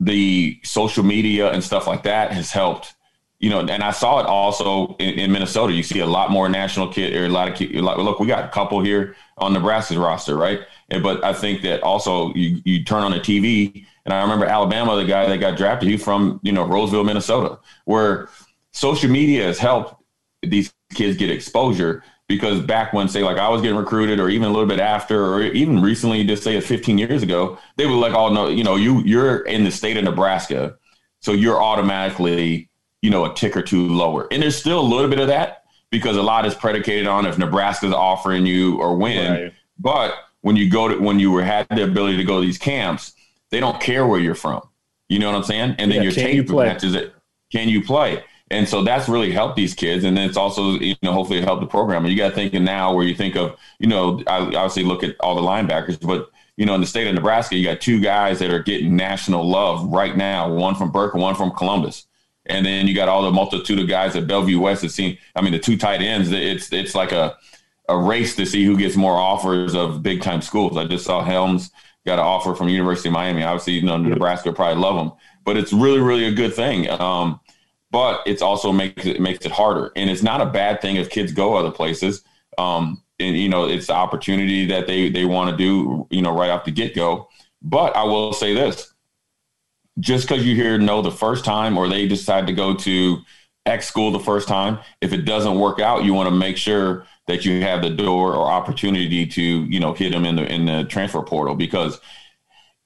[0.00, 2.94] the social media and stuff like that has helped
[3.40, 5.72] you know, and I saw it also in, in, Minnesota.
[5.72, 7.74] You see a lot more national kid or a lot of kid.
[7.74, 10.60] Look, we got a couple here on Nebraska's roster, right?
[10.90, 14.46] And, but I think that also you you turn on the TV, and I remember
[14.46, 18.28] Alabama, the guy that got drafted, he from you know Roseville, Minnesota, where
[18.72, 20.02] social media has helped
[20.42, 22.02] these kids get exposure.
[22.28, 25.34] Because back when, say, like I was getting recruited, or even a little bit after,
[25.34, 28.76] or even recently, just say 15 years ago, they were like, "Oh no, you know,
[28.76, 30.76] you you're in the state of Nebraska,
[31.20, 32.70] so you're automatically."
[33.02, 34.28] you know, a tick or two lower.
[34.30, 37.38] And there's still a little bit of that because a lot is predicated on if
[37.38, 39.32] Nebraska's offering you or when.
[39.32, 39.52] Right.
[39.78, 42.58] But when you go to when you were had the ability to go to these
[42.58, 43.14] camps,
[43.50, 44.62] they don't care where you're from.
[45.08, 45.76] You know what I'm saying?
[45.78, 47.14] And then yeah, your tape you matches it.
[47.52, 48.22] Can you play?
[48.52, 50.04] And so that's really helped these kids.
[50.04, 52.04] And then it's also, you know, hopefully help the program.
[52.04, 55.04] And you got to think now where you think of, you know, I obviously look
[55.04, 58.00] at all the linebackers, but you know, in the state of Nebraska, you got two
[58.00, 62.06] guys that are getting national love right now, one from Burke and one from Columbus.
[62.46, 65.42] And then you got all the multitude of guys at Bellevue West that seem, I
[65.42, 67.36] mean, the two tight ends, it's, it's like a,
[67.88, 70.76] a race to see who gets more offers of big time schools.
[70.76, 71.70] I just saw Helms
[72.06, 73.42] got an offer from University of Miami.
[73.42, 75.12] Obviously, you know, Nebraska probably love him,
[75.44, 76.88] but it's really, really a good thing.
[76.88, 77.40] Um,
[77.90, 81.10] but it's also makes it makes it harder, and it's not a bad thing if
[81.10, 82.22] kids go other places.
[82.58, 86.36] Um, and, you know, it's the opportunity that they they want to do, you know,
[86.36, 87.28] right off the get go.
[87.62, 88.94] But I will say this:
[89.98, 93.18] just because you hear no the first time, or they decide to go to
[93.66, 97.06] X school the first time, if it doesn't work out, you want to make sure
[97.30, 100.66] that you have the door or opportunity to, you know, hit them in the in
[100.66, 102.00] the transfer portal because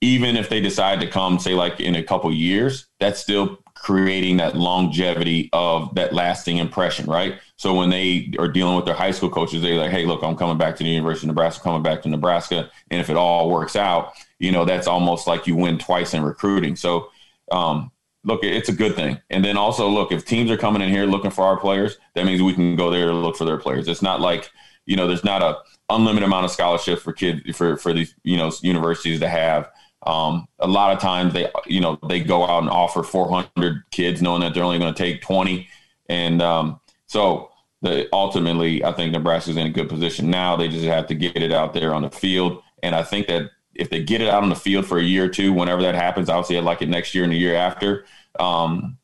[0.03, 4.37] even if they decide to come, say like in a couple years, that's still creating
[4.37, 7.41] that longevity of that lasting impression, right?
[7.57, 10.37] So when they are dealing with their high school coaches, they're like, "Hey, look, I'm
[10.37, 13.49] coming back to the University of Nebraska, coming back to Nebraska," and if it all
[13.49, 16.77] works out, you know, that's almost like you win twice in recruiting.
[16.77, 17.09] So,
[17.51, 17.91] um,
[18.25, 19.18] look, it's a good thing.
[19.31, 22.25] And then also, look, if teams are coming in here looking for our players, that
[22.25, 23.87] means we can go there and look for their players.
[23.89, 24.51] It's not like
[24.87, 25.59] you know, there's not a
[25.91, 29.70] unlimited amount of scholarships for kids for for these you know universities to have.
[30.07, 34.20] Um, a lot of times they, you know, they go out and offer 400 kids,
[34.20, 35.66] knowing that they're only going to take 20,
[36.11, 37.51] and um, so
[37.81, 40.57] the, ultimately, I think Nebraska's in a good position now.
[40.57, 43.51] They just have to get it out there on the field, and I think that
[43.75, 45.95] if they get it out on the field for a year or two, whenever that
[45.95, 48.05] happens, obviously I'd like it next year and the year after,
[48.39, 48.99] um,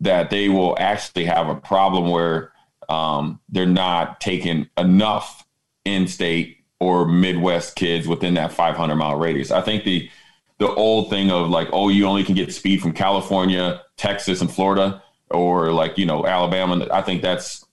[0.00, 2.52] that they will actually have a problem where
[2.88, 5.46] um, they're not taking enough
[5.84, 9.50] in-state or Midwest kids within that 500 mile radius.
[9.50, 10.10] I think the
[10.58, 14.50] the old thing of like, oh, you only can get speed from California, Texas, and
[14.50, 16.86] Florida, or like you know Alabama.
[16.92, 17.64] I think that's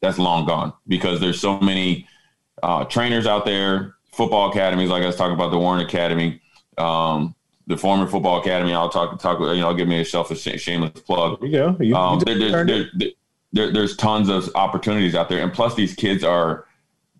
[0.00, 2.06] that's long gone because there's so many
[2.62, 4.88] uh, trainers out there, football academies.
[4.88, 6.40] Like I was talking about the Warren Academy,
[6.78, 7.34] um,
[7.66, 8.72] the Foreman football academy.
[8.72, 9.38] I'll talk talk.
[9.40, 11.40] You know, I'll give me a selfish shameless plug.
[11.40, 11.76] There you go.
[11.80, 12.90] You, um, you there, there,
[13.52, 16.66] there, there's tons of opportunities out there, and plus these kids are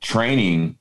[0.00, 0.78] training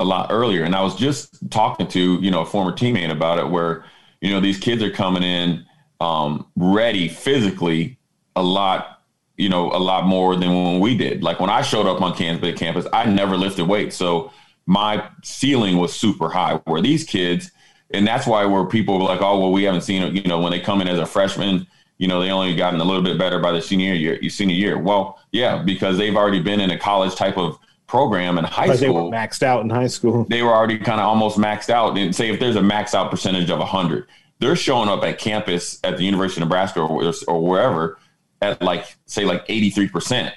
[0.00, 0.64] a lot earlier.
[0.64, 3.84] And I was just talking to, you know, a former teammate about it where,
[4.20, 5.64] you know, these kids are coming in
[6.00, 7.98] um, ready physically
[8.34, 9.02] a lot,
[9.36, 11.22] you know, a lot more than when we did.
[11.22, 13.96] Like when I showed up on Kansas Bay campus, I never lifted weights.
[13.96, 14.32] So
[14.66, 17.50] my ceiling was super high where these kids,
[17.92, 20.40] and that's why where people were like, oh, well, we haven't seen it, you know,
[20.40, 21.66] when they come in as a freshman,
[21.98, 24.78] you know, they only gotten a little bit better by the senior year, senior year.
[24.78, 28.78] Well, yeah, because they've already been in a college type of program in high but
[28.78, 28.94] school.
[28.94, 30.24] They were maxed out in high school.
[30.24, 31.96] They were already kind of almost maxed out.
[31.96, 34.06] And say if there's a max out percentage of 100,
[34.40, 37.98] they're showing up at campus at the University of Nebraska or, or wherever
[38.42, 40.32] at like, say, like 83%.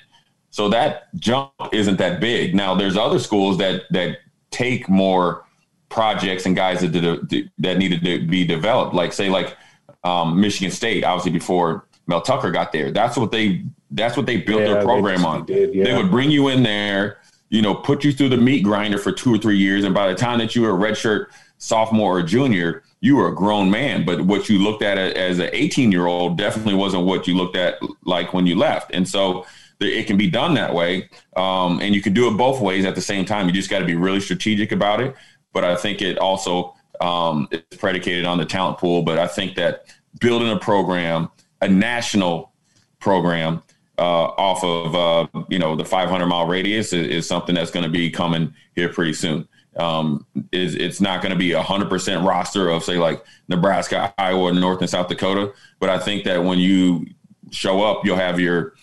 [0.50, 2.56] So that jump isn't that big.
[2.56, 4.18] Now, there's other schools that that
[4.52, 5.46] take more
[5.90, 8.94] projects and guys that did, that needed to be developed.
[8.94, 9.58] Like say like
[10.04, 12.92] um, Michigan State, obviously before Mel Tucker got there.
[12.92, 15.46] That's what they that's what they built yeah, their program on.
[15.46, 15.84] Did, yeah.
[15.86, 17.20] They would bring you in there,
[17.50, 19.84] you know, put you through the meat grinder for two or three years.
[19.84, 21.28] And by the time that you were a redshirt
[21.58, 24.06] sophomore or junior, you were a grown man.
[24.06, 27.56] But what you looked at as an 18 year old definitely wasn't what you looked
[27.56, 28.92] at like when you left.
[28.94, 29.46] And so
[29.80, 31.10] it can be done that way.
[31.36, 33.48] Um, and you can do it both ways at the same time.
[33.48, 35.16] You just got to be really strategic about it.
[35.54, 39.04] But I think it also um, is predicated on the talent pool.
[39.04, 39.86] But I think that
[40.20, 41.30] building a program,
[41.62, 42.52] a national
[43.00, 43.64] program,
[44.00, 47.84] uh, off of uh, you know the 500 mile radius is, is something that's going
[47.84, 49.48] to be coming here pretty soon.
[49.76, 54.14] Um, is it's not going to be a hundred percent roster of say like Nebraska,
[54.18, 57.06] Iowa, North and South Dakota, but I think that when you
[57.52, 58.76] show up, you'll have your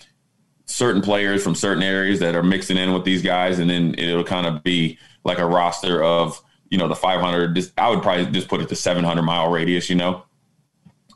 [0.67, 4.25] certain players from certain areas that are mixing in with these guys, and then it'll
[4.25, 6.41] kind of be like a roster of
[6.71, 7.55] you know the 500.
[7.55, 10.25] Just, I would probably just put it to 700 mile radius, you know,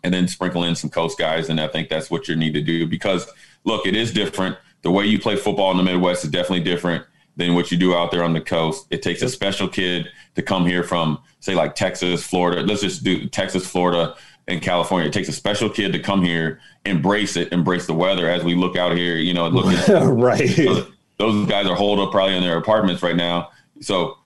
[0.04, 2.62] and then sprinkle in some coast guys, and I think that's what you need to
[2.62, 3.26] do because
[3.64, 4.56] look, it is different.
[4.82, 7.04] The way you play football in the Midwest is definitely different
[7.36, 8.86] than what you do out there on the coast.
[8.90, 12.62] It takes a special kid to come here from, say, like Texas, Florida.
[12.62, 14.14] Let's just do Texas, Florida,
[14.48, 15.08] and California.
[15.08, 18.28] It takes a special kid to come here, embrace it, embrace the weather.
[18.28, 20.56] As we look out here, you know, look at right.
[20.56, 23.50] Those, those, guys are holed up probably in their apartments right now.
[23.80, 24.16] So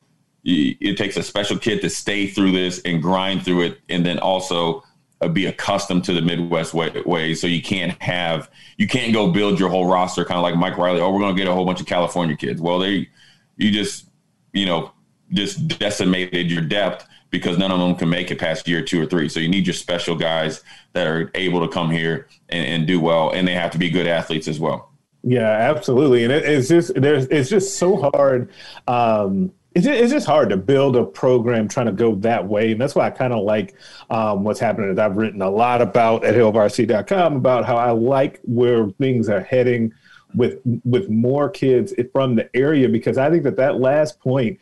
[0.45, 4.19] it takes a special kid to stay through this and grind through it, and then
[4.19, 4.83] also
[5.21, 7.35] uh, be accustomed to the Midwest way, way.
[7.35, 10.79] So you can't have you can't go build your whole roster kind of like Mike
[10.79, 11.01] Riley.
[11.01, 12.61] Oh, we're going to get a whole bunch of California kids.
[12.61, 13.09] Well, they
[13.57, 14.07] you just
[14.53, 14.93] you know
[15.33, 19.07] just decimated your depth because none of them can make it past year two or
[19.07, 19.29] three.
[19.29, 20.63] So you need your special guys
[20.93, 23.91] that are able to come here and, and do well, and they have to be
[23.91, 24.93] good athletes as well.
[25.25, 26.25] Yeah, absolutely.
[26.25, 28.51] And it, it's just there's it's just so hard.
[28.87, 32.73] Um, it's just, hard to build a program trying to go that way.
[32.73, 33.75] And that's why I kind of like
[34.11, 34.99] um, what's happening.
[34.99, 39.95] I've written a lot about at hailvarsity.com about how I like where things are heading
[40.35, 44.59] with with more kids from the area because I think that that last point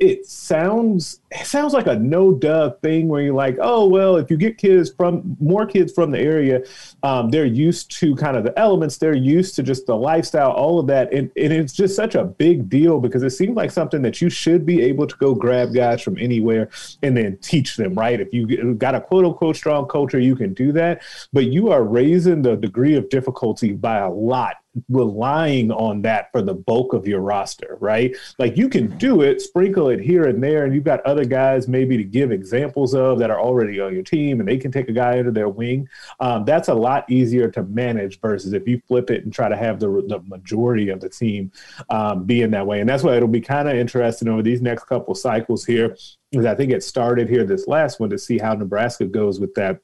[0.00, 4.30] it sounds it sounds like a no duh thing where you're like, oh well, if
[4.30, 6.62] you get kids from more kids from the area,
[7.02, 10.78] um, they're used to kind of the elements, they're used to just the lifestyle, all
[10.78, 14.02] of that, and, and it's just such a big deal because it seems like something
[14.02, 16.68] that you should be able to go grab guys from anywhere
[17.02, 18.20] and then teach them, right?
[18.20, 21.82] If you got a quote unquote strong culture, you can do that, but you are
[21.82, 24.56] raising the degree of difficulty by a lot
[24.88, 28.14] relying on that for the bulk of your roster, right?
[28.38, 31.68] Like you can do it, sprinkle it here and there, and you've got other guys
[31.68, 34.88] maybe to give examples of that are already on your team, and they can take
[34.88, 35.88] a guy under their wing.
[36.20, 39.56] Um, that's a lot easier to manage versus if you flip it and try to
[39.56, 41.52] have the, the majority of the team
[41.90, 42.80] um, in that way.
[42.80, 45.96] And that's why it'll be kind of interesting over these next couple cycles here.
[46.30, 49.54] Because I think it started here this last one to see how Nebraska goes with
[49.54, 49.78] that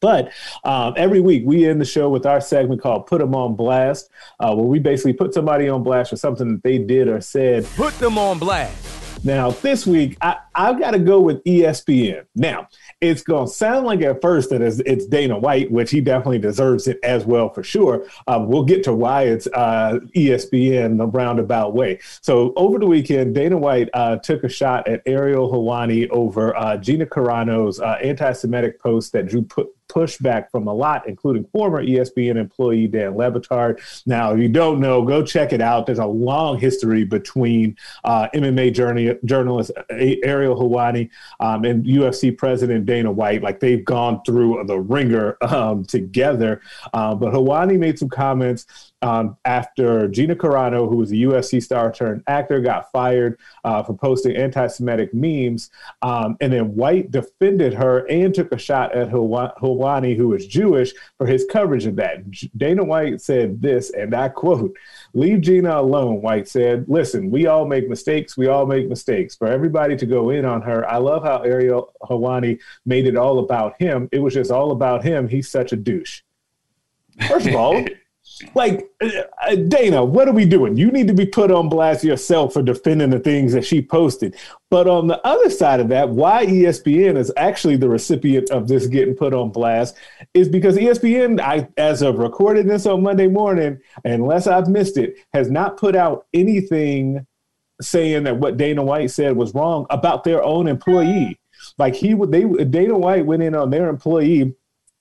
[0.00, 0.32] but
[0.64, 4.10] um, every week we end the show with our segment called "Put Them on Blast,"
[4.40, 7.66] uh, where we basically put somebody on blast for something that they did or said.
[7.76, 8.98] Put them on blast.
[9.24, 12.24] Now, this week, I, I've got to go with ESPN.
[12.34, 12.68] Now,
[13.00, 16.38] it's going to sound like at first that it's, it's, Dana White, which he definitely
[16.38, 18.06] deserves it as well for sure.
[18.26, 21.98] Um, we'll get to why it's uh, ESPN the roundabout way.
[22.20, 26.76] So, over the weekend, Dana White uh, took a shot at Ariel Helwani over uh,
[26.76, 31.82] Gina Carano's uh, anti Semitic post that drew put, pushback from a lot, including former
[31.82, 33.80] ESPN employee Dan Le Batard.
[34.06, 35.86] Now, if you don't know, go check it out.
[35.86, 41.10] There's a long history between uh, MMA journey, journalist Ariel Helwani
[41.40, 43.42] um, and UFC president Dana White.
[43.42, 46.60] Like they've gone through the ringer um, together.
[46.92, 51.92] Um, but Helwani made some comments um, after Gina Carano, who was a UFC star
[51.92, 55.70] turned actor, got fired uh, for posting anti Semitic memes.
[56.02, 60.92] Um, and then White defended her and took a shot at Helwani, who is Jewish,
[61.16, 62.24] for his coverage of that.
[62.56, 64.76] Dana White said this, and I quote,
[65.14, 66.84] Leave Gina alone, White said.
[66.88, 68.36] Listen, we all make mistakes.
[68.36, 69.36] We all make mistakes.
[69.36, 73.38] For everybody to go in on her, I love how Ariel Helwani made it all
[73.38, 74.08] about him.
[74.12, 75.28] It was just all about him.
[75.28, 76.22] He's such a douche.
[77.28, 77.84] First of all,
[78.54, 80.76] like uh, Dana, what are we doing?
[80.76, 84.36] You need to be put on blast yourself for defending the things that she posted.
[84.70, 88.86] But on the other side of that, why ESPN is actually the recipient of this
[88.86, 89.96] getting put on blast
[90.34, 95.16] is because ESPN, I, as of recording this on Monday morning, unless I've missed it,
[95.32, 97.26] has not put out anything
[97.80, 101.38] saying that what Dana White said was wrong about their own employee.
[101.76, 104.54] Like he would, they Dana White went in on their employee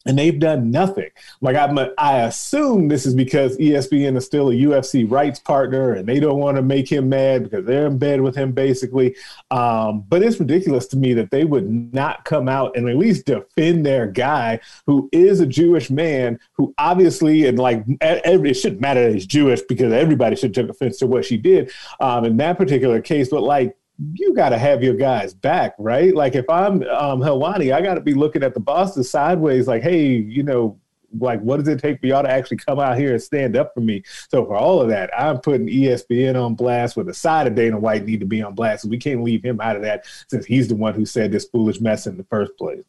[0.07, 1.09] and they've done nothing.
[1.41, 5.93] Like I'm, a, I assume this is because ESPN is still a UFC rights partner,
[5.93, 9.15] and they don't want to make him mad because they're in bed with him, basically.
[9.51, 13.25] Um, but it's ridiculous to me that they would not come out and at least
[13.25, 18.81] defend their guy who is a Jewish man who obviously, and like every, it shouldn't
[18.81, 22.37] matter that he's Jewish because everybody should take offense to what she did um, in
[22.37, 23.29] that particular case.
[23.29, 23.75] But like
[24.13, 26.13] you got to have your guys back, right?
[26.13, 29.81] Like if I'm um, Helwani, I got to be looking at the Boston sideways, like,
[29.81, 30.79] hey, you know,
[31.19, 33.73] like what does it take for y'all to actually come out here and stand up
[33.73, 34.03] for me?
[34.29, 37.79] So for all of that, I'm putting ESPN on blast with the side of Dana
[37.79, 38.85] White need to be on blast.
[38.85, 41.79] We can't leave him out of that since he's the one who said this foolish
[41.79, 42.83] mess in the first place.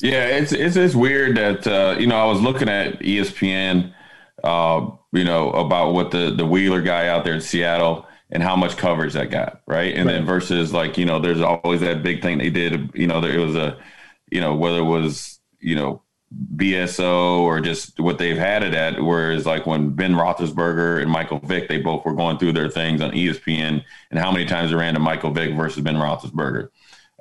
[0.00, 3.92] Yeah, it's it's it's weird that uh, you know I was looking at ESPN,
[4.44, 8.56] uh, you know about what the the Wheeler guy out there in Seattle and how
[8.56, 9.94] much coverage that got, right?
[9.94, 10.14] And right.
[10.14, 13.32] then versus like, you know, there's always that big thing they did, you know, there
[13.32, 13.78] it was a,
[14.30, 16.02] you know, whether it was, you know,
[16.56, 19.02] BSO or just what they've had it at.
[19.02, 23.00] Whereas like when Ben Roethlisberger and Michael Vick, they both were going through their things
[23.00, 26.68] on ESPN and how many times they ran to Michael Vick versus Ben Roethlisberger.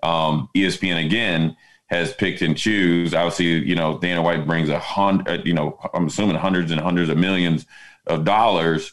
[0.04, 1.56] Um, ESPN again
[1.88, 3.14] has picked and choose.
[3.14, 7.10] Obviously, you know, Dana White brings a hundred, you know, I'm assuming hundreds and hundreds
[7.10, 7.66] of millions
[8.06, 8.92] of dollars.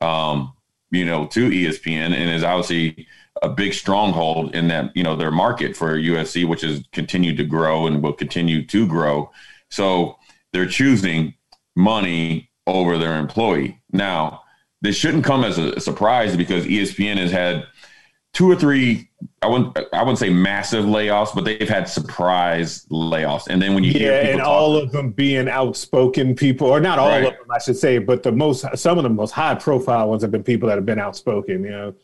[0.00, 0.52] Um,
[0.90, 3.06] you know, to ESPN and is obviously
[3.42, 7.44] a big stronghold in that, you know, their market for UFC, which has continued to
[7.44, 9.30] grow and will continue to grow.
[9.70, 10.18] So
[10.52, 11.34] they're choosing
[11.74, 13.80] money over their employee.
[13.92, 14.42] Now,
[14.80, 17.66] this shouldn't come as a surprise because ESPN has had
[18.36, 19.08] two or three
[19.40, 23.46] I wouldn't I wouldn't say massive layoffs, but they've had surprise layoffs.
[23.48, 26.98] And then when you yeah, hear and all of them being outspoken people, or not
[26.98, 27.24] all right.
[27.24, 30.20] of them, I should say, but the most some of the most high profile ones
[30.20, 31.64] have been people that have been outspoken.
[31.64, 31.94] You know.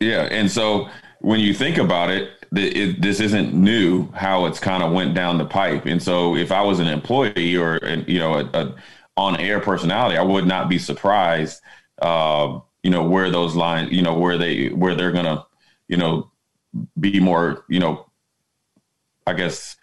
[0.00, 0.90] Yeah, and so
[1.20, 5.38] when you think about it, it this isn't new how it's kind of went down
[5.38, 5.86] the pipe.
[5.86, 8.74] And so if I was an employee or you know a, a
[9.16, 11.62] on air personality, I would not be surprised.
[12.02, 15.44] Uh, you know where those lines, you know where they where they're gonna,
[15.88, 16.30] you know,
[16.98, 18.06] be more, you know,
[19.26, 19.76] I guess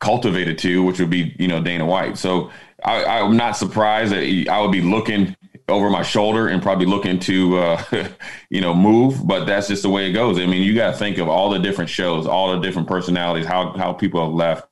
[0.00, 2.18] cultivated to, which would be you know Dana White.
[2.18, 2.50] So
[2.84, 5.36] I, am not surprised that I would be looking
[5.68, 8.08] over my shoulder and probably looking to, uh,
[8.50, 9.26] you know, move.
[9.26, 10.38] But that's just the way it goes.
[10.38, 13.46] I mean, you got to think of all the different shows, all the different personalities,
[13.46, 14.68] how how people have left.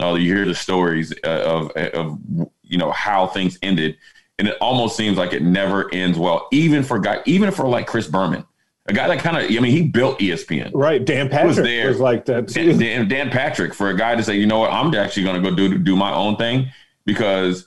[0.00, 2.18] Uh, you hear the stories uh, of of
[2.62, 3.96] you know how things ended,
[4.38, 6.48] and it almost seems like it never ends well.
[6.52, 8.44] Even for guy, even for like Chris Berman,
[8.86, 10.70] a guy that kind of, I mean, he built ESPN.
[10.74, 11.04] Right.
[11.04, 11.88] Dan Patrick was, there.
[11.88, 12.48] was like that.
[12.48, 15.42] Dan, Dan, Dan, Patrick, for a guy to say, you know what, I'm actually going
[15.42, 16.66] to go do do my own thing
[17.06, 17.66] because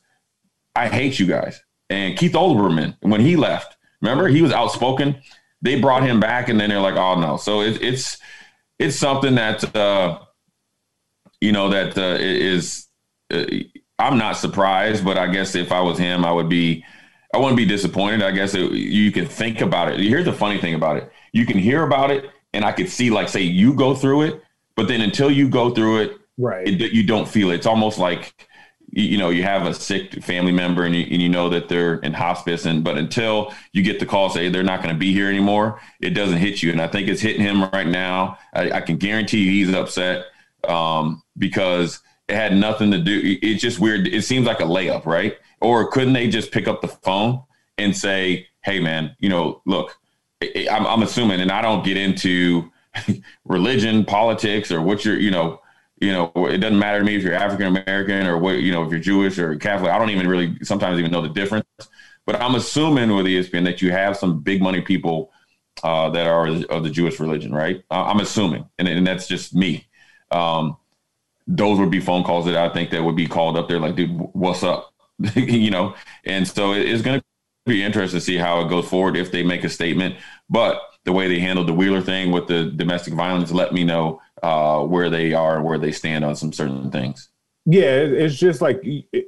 [0.76, 1.64] I hate you guys.
[1.90, 5.22] And Keith Olbermann, when he left, remember he was outspoken.
[5.62, 8.20] They brought him back, and then they're like, "Oh no!" So it, it's
[8.78, 10.20] it's something that uh,
[11.42, 12.88] you know that uh, is.
[13.34, 13.46] Uh,
[14.00, 16.86] I'm not surprised, but I guess if I was him, I would be.
[17.34, 18.24] I wouldn't be disappointed.
[18.24, 20.00] I guess it, you can think about it.
[20.00, 23.10] Here's the funny thing about it: you can hear about it, and I could see,
[23.10, 24.42] like, say, you go through it,
[24.76, 27.56] but then until you go through it, right, it, you don't feel it.
[27.56, 28.48] It's almost like
[28.92, 31.96] you know you have a sick family member and you, and you know that they're
[31.96, 35.12] in hospice and but until you get the call say they're not going to be
[35.12, 38.72] here anymore it doesn't hit you and i think it's hitting him right now i,
[38.72, 40.26] I can guarantee you he's upset
[40.68, 45.06] um, because it had nothing to do it's just weird it seems like a layup
[45.06, 47.42] right or couldn't they just pick up the phone
[47.78, 49.98] and say hey man you know look
[50.70, 52.72] I'm, I'm assuming and i don't get into
[53.46, 55.62] religion politics or what you're you know
[56.00, 58.84] you know, it doesn't matter to me if you're African American or what, you know,
[58.84, 59.92] if you're Jewish or Catholic.
[59.92, 61.66] I don't even really sometimes even know the difference.
[62.26, 65.32] But I'm assuming with ESPN that you have some big money people
[65.84, 67.84] uh, that are of the Jewish religion, right?
[67.90, 69.88] I'm assuming, and, and that's just me.
[70.32, 70.78] Um,
[71.48, 73.96] those would be phone calls that I think that would be called up there, like,
[73.96, 74.94] dude, what's up?
[75.36, 75.96] you know,
[76.26, 77.26] and so it's going to
[77.66, 80.16] be interesting to see how it goes forward if they make a statement.
[80.50, 84.22] But the way they handled the Wheeler thing with the domestic violence let me know
[84.44, 87.30] uh, where they are and where they stand on some certain things.
[87.66, 88.82] Yeah, it's just like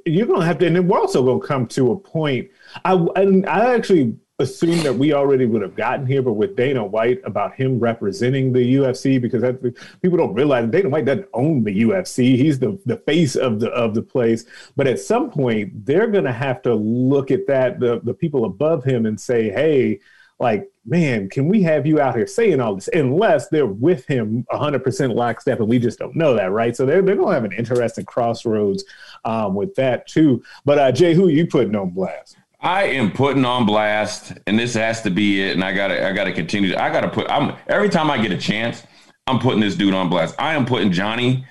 [0.06, 2.48] you're gonna have to, and then we're also gonna come to a point.
[2.86, 7.20] I I actually assumed that we already would have gotten here, but with Dana White
[7.24, 9.60] about him representing the UFC, because that,
[10.02, 12.36] people don't realize Dana White doesn't own the UFC.
[12.36, 14.44] He's the the face of the of the place.
[14.76, 18.84] But at some point, they're gonna have to look at that the the people above
[18.84, 20.00] him and say, hey
[20.40, 22.88] like, man, can we have you out here saying all this?
[22.94, 26.74] Unless they're with him 100% lockstep, and we just don't know that, right?
[26.74, 28.82] So they're, they're going to have an interesting crossroads
[29.26, 30.42] um, with that, too.
[30.64, 32.38] But, uh, Jay, who are you putting on blast?
[32.62, 35.52] I am putting on blast, and this has to be it.
[35.52, 36.76] And I gotta, I gotta continue.
[36.76, 37.30] I gotta put.
[37.30, 38.82] I'm every time I get a chance,
[39.26, 40.34] I'm putting this dude on blast.
[40.38, 41.46] I am putting Johnny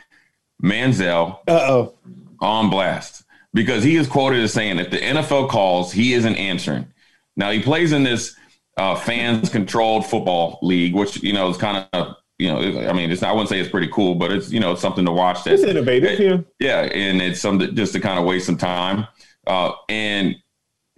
[0.63, 1.95] Manziel Uh-oh.
[2.41, 6.87] on blast because he is quoted as saying, "If the NFL calls, he isn't answering."
[7.35, 8.35] Now he plays in this
[8.77, 13.11] uh, fans controlled football league, which you know is kind of you know I mean
[13.11, 15.43] it's I wouldn't say it's pretty cool, but it's you know it's something to watch.
[15.43, 16.37] That, it's innovative, yeah.
[16.59, 19.07] Yeah, and it's something just to kind of waste some time.
[19.47, 20.35] Uh, and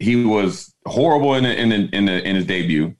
[0.02, 2.96] he was horrible in the, in the, in, the, in his debut.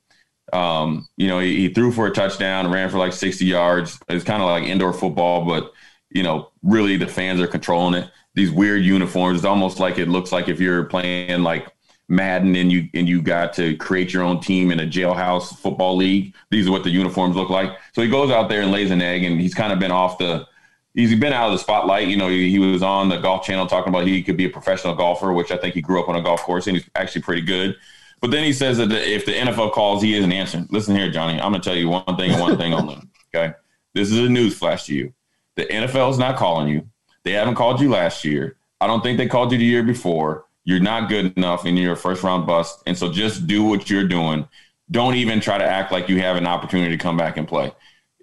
[0.54, 3.98] Um, you know, he, he, threw for a touchdown, ran for like 60 yards.
[4.10, 5.72] It's kind of like indoor football, but
[6.10, 8.10] you know, really the fans are controlling it.
[8.36, 9.40] These weird uniforms.
[9.40, 11.68] It's almost like it looks like if you're playing like
[12.12, 15.96] Madden and you and you got to create your own team in a jailhouse football
[15.96, 16.36] league.
[16.50, 17.72] These are what the uniforms look like.
[17.94, 20.18] So he goes out there and lays an egg, and he's kind of been off
[20.18, 20.46] the.
[20.94, 22.08] He's been out of the spotlight.
[22.08, 24.50] You know, he, he was on the Golf Channel talking about he could be a
[24.50, 27.22] professional golfer, which I think he grew up on a golf course, and he's actually
[27.22, 27.76] pretty good.
[28.20, 30.68] But then he says that if the NFL calls, he isn't answering.
[30.70, 31.40] Listen here, Johnny.
[31.40, 32.98] I'm going to tell you one thing and one thing only.
[33.34, 33.54] Okay,
[33.94, 35.14] this is a news flash to you.
[35.56, 36.86] The NFL is not calling you.
[37.24, 38.58] They haven't called you last year.
[38.82, 41.94] I don't think they called you the year before you're not good enough and you're
[41.94, 42.82] a first round bust.
[42.86, 44.48] And so just do what you're doing.
[44.90, 47.72] Don't even try to act like you have an opportunity to come back and play.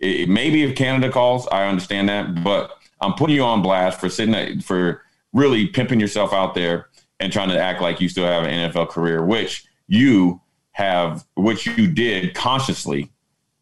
[0.00, 4.08] It, maybe if Canada calls, I understand that, but I'm putting you on blast for
[4.08, 6.88] sitting at, for really pimping yourself out there
[7.20, 10.40] and trying to act like you still have an NFL career, which you
[10.72, 13.10] have, which you did consciously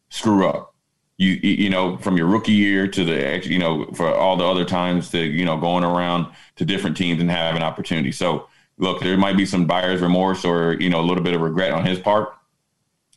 [0.09, 0.73] screw up.
[1.19, 4.63] You, you know, from your rookie year to the, you know, for all the other
[4.63, 6.27] times to, you know, going around
[6.57, 8.11] to different teams and having opportunity.
[8.11, 11.41] So look, there might be some buyer's remorse or you know a little bit of
[11.41, 12.33] regret on his part,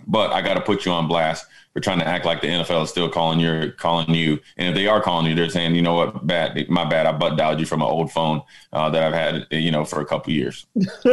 [0.07, 2.85] but I got to put you on blast for trying to act like the NFL
[2.85, 5.83] is still calling you, calling you, and if they are calling you, they're saying, you
[5.83, 8.43] know what, bad, my bad, I butt dialed you from an old phone
[8.73, 10.67] uh, that I've had, you know, for a couple years.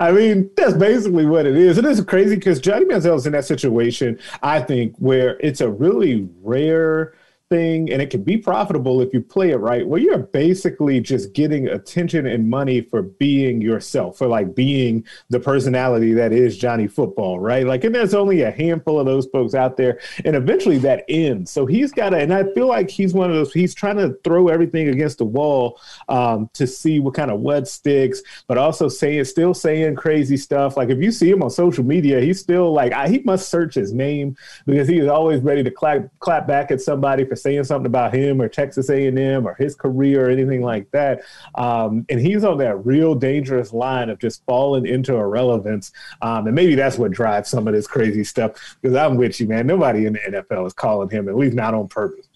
[0.00, 1.78] I mean, that's basically what it is.
[1.78, 5.70] It is crazy because Johnny Manziel is in that situation, I think, where it's a
[5.70, 7.14] really rare
[7.54, 11.32] thing, and it can be profitable if you play it right, well you're basically just
[11.32, 16.88] getting attention and money for being yourself, for like being the personality that is Johnny
[16.88, 17.66] Football, right?
[17.66, 21.50] Like, and there's only a handful of those folks out there, and eventually that ends.
[21.52, 23.52] So he's got to, and I feel like he's one of those.
[23.52, 27.68] He's trying to throw everything against the wall um, to see what kind of what
[27.68, 30.76] sticks, but also saying, still saying crazy stuff.
[30.76, 33.74] Like if you see him on social media, he's still like I, he must search
[33.74, 34.36] his name
[34.66, 38.12] because he is always ready to clap clap back at somebody for saying something about
[38.12, 41.22] him or Texas A&M or his career or anything like that.
[41.54, 45.92] Um, and he's on that real dangerous line of just falling into irrelevance.
[46.22, 48.76] Um, and maybe that's what drives some of this crazy stuff.
[48.80, 49.66] Because I'm with you, man.
[49.66, 52.26] Nobody in the NFL is calling him, at least not on purpose.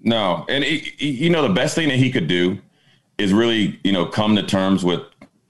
[0.00, 2.58] No, and it, you know the best thing that he could do
[3.18, 5.02] is really you know come to terms with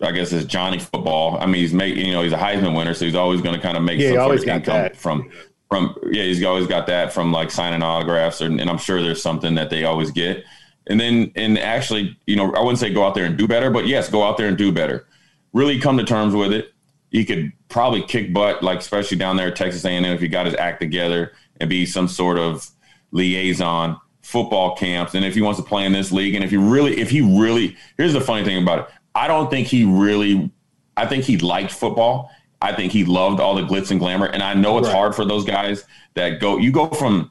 [0.02, 1.38] I guess it's Johnny football.
[1.38, 3.60] I mean, he's making, you know, he's a Heisman winner, so he's always going to
[3.60, 4.96] kind of make yeah, some sort of income that.
[4.96, 5.30] from,
[5.72, 9.22] from, yeah, he's always got that from like signing autographs, or, and I'm sure there's
[9.22, 10.44] something that they always get.
[10.86, 13.70] And then, and actually, you know, I wouldn't say go out there and do better,
[13.70, 15.06] but yes, go out there and do better.
[15.54, 16.74] Really come to terms with it.
[17.10, 20.44] He could probably kick butt, like especially down there at Texas A&M, if he got
[20.44, 22.68] his act together and be some sort of
[23.12, 25.14] liaison football camps.
[25.14, 27.22] And if he wants to play in this league, and if he really, if he
[27.22, 28.94] really, here's the funny thing about it.
[29.14, 30.50] I don't think he really.
[30.98, 32.30] I think he liked football.
[32.62, 34.26] I think he loved all the glitz and glamour.
[34.26, 34.96] And I know it's right.
[34.96, 35.84] hard for those guys
[36.14, 36.56] that go.
[36.56, 37.30] You go from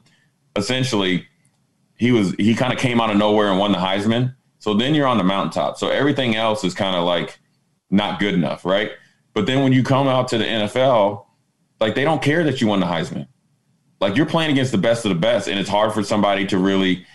[0.56, 1.26] essentially,
[1.96, 4.34] he was he kind of came out of nowhere and won the Heisman.
[4.58, 5.78] So then you're on the mountaintop.
[5.78, 7.40] So everything else is kind of like
[7.90, 8.92] not good enough, right?
[9.34, 11.26] But then when you come out to the NFL,
[11.80, 13.26] like they don't care that you won the Heisman.
[14.00, 16.58] Like you're playing against the best of the best, and it's hard for somebody to
[16.58, 17.06] really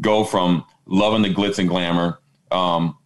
[0.00, 2.18] go from loving the glitz and glamour
[2.50, 2.96] um,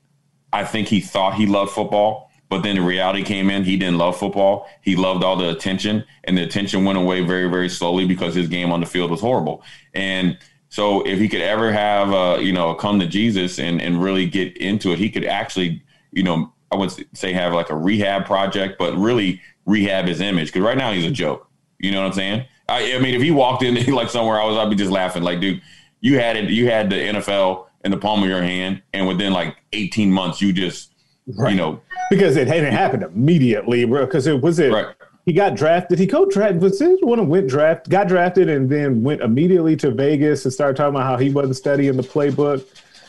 [0.53, 3.65] I think he thought he loved football, but then the reality came in.
[3.65, 4.69] He didn't love football.
[4.83, 8.47] He loved all the attention, and the attention went away very, very slowly because his
[8.47, 9.63] game on the field was horrible.
[9.95, 10.37] And
[10.69, 14.27] so, if he could ever have, a, you know, come to Jesus and and really
[14.27, 18.27] get into it, he could actually, you know, I would say have like a rehab
[18.27, 21.49] project, but really rehab his image because right now he's a joke.
[21.79, 22.45] You know what I'm saying?
[22.69, 25.23] I, I mean, if he walked in like somewhere, I was, I'd be just laughing.
[25.23, 25.63] Like, dude,
[26.03, 26.51] you had it.
[26.51, 30.43] You had the NFL in the palm of your hand, and within like 18 months,
[30.43, 30.92] you just,
[31.27, 31.51] right.
[31.51, 33.85] you know, because it hadn't happened immediately.
[33.85, 34.73] Because it was it.
[34.73, 34.95] Right.
[35.25, 35.99] He got drafted.
[35.99, 36.61] He co-drafted.
[36.61, 37.89] Was this one of went draft?
[37.89, 41.57] Got drafted and then went immediately to Vegas and started talking about how he wasn't
[41.57, 42.67] studying the playbook.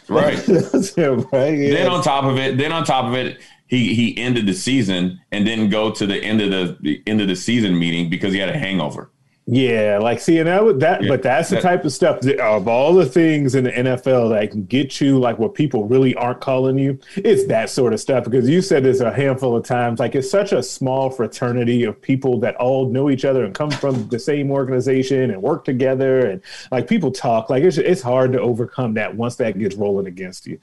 [0.07, 0.37] Right.
[0.95, 1.57] him, right.
[1.57, 1.73] Yeah.
[1.73, 5.19] Then on top of it, then on top of it, he he ended the season
[5.31, 8.33] and didn't go to the end of the, the end of the season meeting because
[8.33, 9.09] he had a hangover.
[9.45, 12.65] Yeah, like seeing that, that, yeah, but that's the that, type of stuff that, of
[12.69, 16.39] all the things in the NFL that can get you like what people really aren't
[16.39, 16.97] calling you.
[17.17, 19.99] It's that sort of stuff because you said this a handful of times.
[19.99, 23.69] Like it's such a small fraternity of people that all know each other and come
[23.69, 26.41] from the same organization and work together, and
[26.71, 27.49] like people talk.
[27.49, 30.57] Like it's it's hard to overcome that once that gets rolling against you.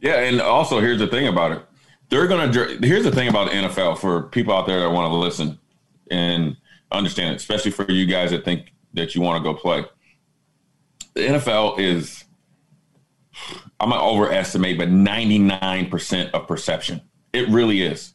[0.00, 1.62] Yeah, and also here's the thing about it.
[2.08, 2.52] They're gonna.
[2.82, 5.60] Here's the thing about the NFL for people out there that want to listen
[6.10, 6.56] and
[6.90, 9.84] understand it, especially for you guys that think that you want to go play.
[11.14, 12.24] The NFL is,
[13.80, 17.02] I'm gonna overestimate, but 99% of perception.
[17.32, 18.14] It really is.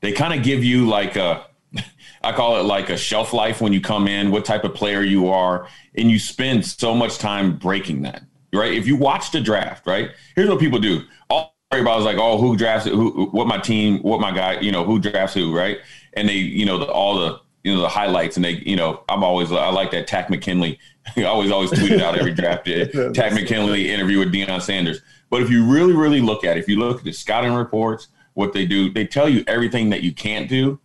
[0.00, 1.46] They kind of give you like a,
[2.22, 5.02] I call it like a shelf life when you come in, what type of player
[5.02, 8.22] you are, and you spend so much time breaking that.
[8.52, 8.74] Right?
[8.74, 10.10] If you watch the draft, right?
[10.36, 11.02] Here's what people do.
[11.30, 12.86] All is like, oh, who drafts?
[12.86, 14.02] Who, what my team?
[14.02, 14.60] What my guy?
[14.60, 15.56] You know, who drafts who?
[15.56, 15.78] Right?
[16.12, 19.02] And they, you know, the, all the you know the highlights and they you know
[19.08, 20.78] i'm always i like that Takk mckinley.
[21.16, 22.86] I always always tweet it out every draft day.
[23.14, 25.00] Takk mckinley interview with Deion sanders.
[25.30, 28.08] But if you really really look at it if you look at the scouting reports
[28.34, 30.78] what they do they tell you everything that you can't do.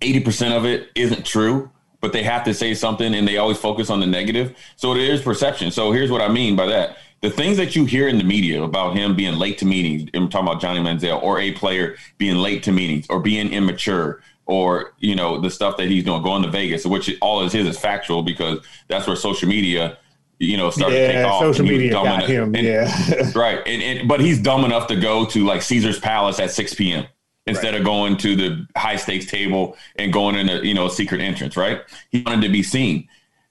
[0.00, 3.90] 80% of it isn't true but they have to say something and they always focus
[3.90, 4.56] on the negative.
[4.76, 5.70] So it is perception.
[5.70, 6.98] So here's what i mean by that.
[7.20, 10.28] The things that you hear in the media about him being late to meetings, I'm
[10.28, 14.94] talking about Johnny Manziel, or a player being late to meetings, or being immature, or
[14.98, 17.78] you know the stuff that he's doing going to Vegas, which all is his is
[17.78, 19.98] factual because that's where social media
[20.38, 21.40] you know started yeah, to take off.
[21.40, 23.58] Social media got enough, him, and, yeah, right.
[23.66, 27.06] And, and, but he's dumb enough to go to like Caesar's Palace at 6 p.m.
[27.46, 27.80] instead right.
[27.80, 31.20] of going to the high stakes table and going in a you know a secret
[31.20, 31.56] entrance.
[31.56, 31.82] Right?
[32.10, 33.06] He wanted to be seen.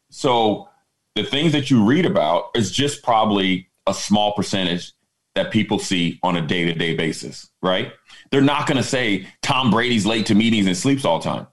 [0.10, 0.68] So
[1.16, 4.94] the things that you read about is just probably a small percentage
[5.36, 7.50] that people see on a day to day basis.
[7.62, 7.92] Right?
[8.32, 11.48] They're not going to say Tom Brady's late to meetings and sleeps all the time,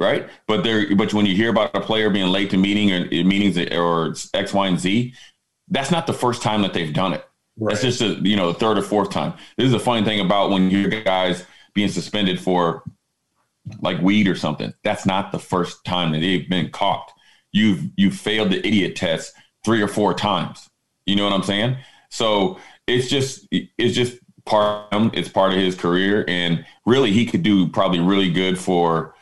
[0.00, 0.28] right?
[0.46, 3.58] But they're but when you hear about a player being late to meeting or meetings
[3.72, 5.14] or X, Y, and Z,
[5.68, 7.24] that's not the first time that they've done it.
[7.56, 7.72] Right.
[7.72, 9.34] That's just a you know the third or fourth time.
[9.56, 11.44] This is a funny thing about when you guys
[11.74, 12.82] being suspended for
[13.80, 14.72] like weed or something.
[14.82, 17.12] That's not the first time that they've been caught.
[17.52, 20.68] you've you've failed the idiot test three or four times.
[21.06, 21.76] You know what I'm saying?
[22.10, 24.18] So it's just it's just
[24.48, 25.10] part of him.
[25.14, 29.14] It's part of his career, and really he could do probably really good for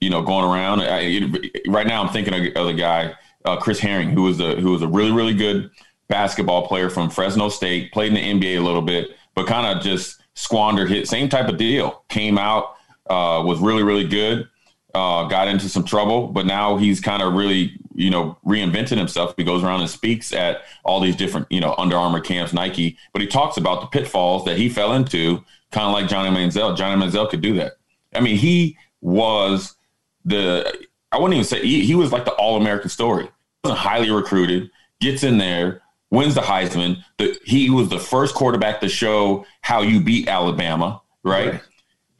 [0.00, 0.82] you know going around.
[0.82, 1.20] I,
[1.68, 3.14] right now, I'm thinking of, of the guy
[3.44, 5.70] uh, Chris Herren, who was a who was a really really good
[6.08, 9.82] basketball player from Fresno State, played in the NBA a little bit, but kind of
[9.82, 12.04] just squandered his same type of deal.
[12.08, 12.76] Came out,
[13.08, 14.48] uh, was really really good
[14.94, 19.34] uh, got into some trouble, but now he's kind of really, you know, reinvented himself.
[19.36, 22.98] He goes around and speaks at all these different, you know, Under Armour camps, Nike,
[23.12, 26.76] but he talks about the pitfalls that he fell into, kind of like Johnny Manziel.
[26.76, 27.72] Johnny Manziel could do that.
[28.14, 29.76] I mean, he was
[30.24, 33.24] the, I wouldn't even say, he, he was like the All American story.
[33.62, 34.70] He was highly recruited,
[35.00, 37.02] gets in there, wins the Heisman.
[37.18, 41.52] The, he was the first quarterback to show how you beat Alabama, right?
[41.52, 41.62] right.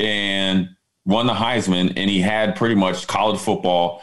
[0.00, 0.70] And
[1.04, 4.02] won the Heisman, and he had pretty much college football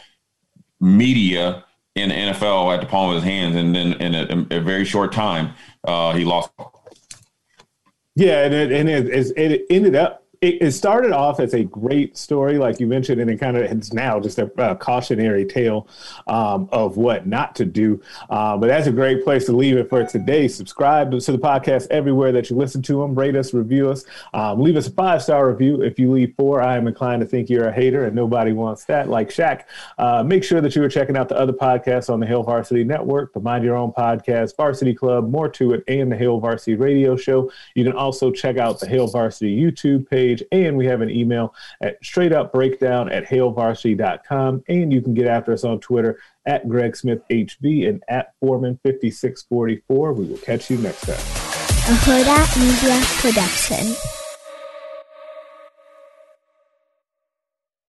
[0.82, 1.64] media
[1.96, 4.84] in the NFL at the palm of his hands, and then in a, a very
[4.84, 5.54] short time,
[5.86, 6.52] uh, he lost.
[8.16, 9.08] Yeah, and it, and it,
[9.38, 13.30] it ended up it, it, started off as a great story, like you mentioned, and
[13.30, 15.88] it kind of it's now just a, a cautionary tale
[16.26, 18.02] um, of what not to do.
[18.28, 20.48] Uh, but that's a great place to leave it for today.
[20.48, 23.14] Subscribe to the podcast everywhere that you listen to them.
[23.14, 25.84] Rate us, review us, um, leave us a five star review.
[25.84, 28.86] If you leave four, I am inclined to think you're a hater, and nobody wants
[28.86, 29.10] that.
[29.10, 29.66] Like Shaq,
[30.00, 32.84] uh, make sure that you are checking out the other podcasts on the Hail Varsity
[32.84, 36.78] Network, the Mind Your Own podcast, Varsity Club, more to it, and the Hail Varsity
[36.78, 37.52] Radio Show.
[37.76, 40.48] You can also check out the Hail Varsity YouTube page page.
[40.52, 44.64] And we have an email at straight up breakdown at hailvarsity.com.
[44.68, 50.16] And you can get after us on Twitter at Greg Smith HB and at Foreman5644.
[50.16, 51.20] We will catch you next time.
[51.88, 54.21] A Media Production.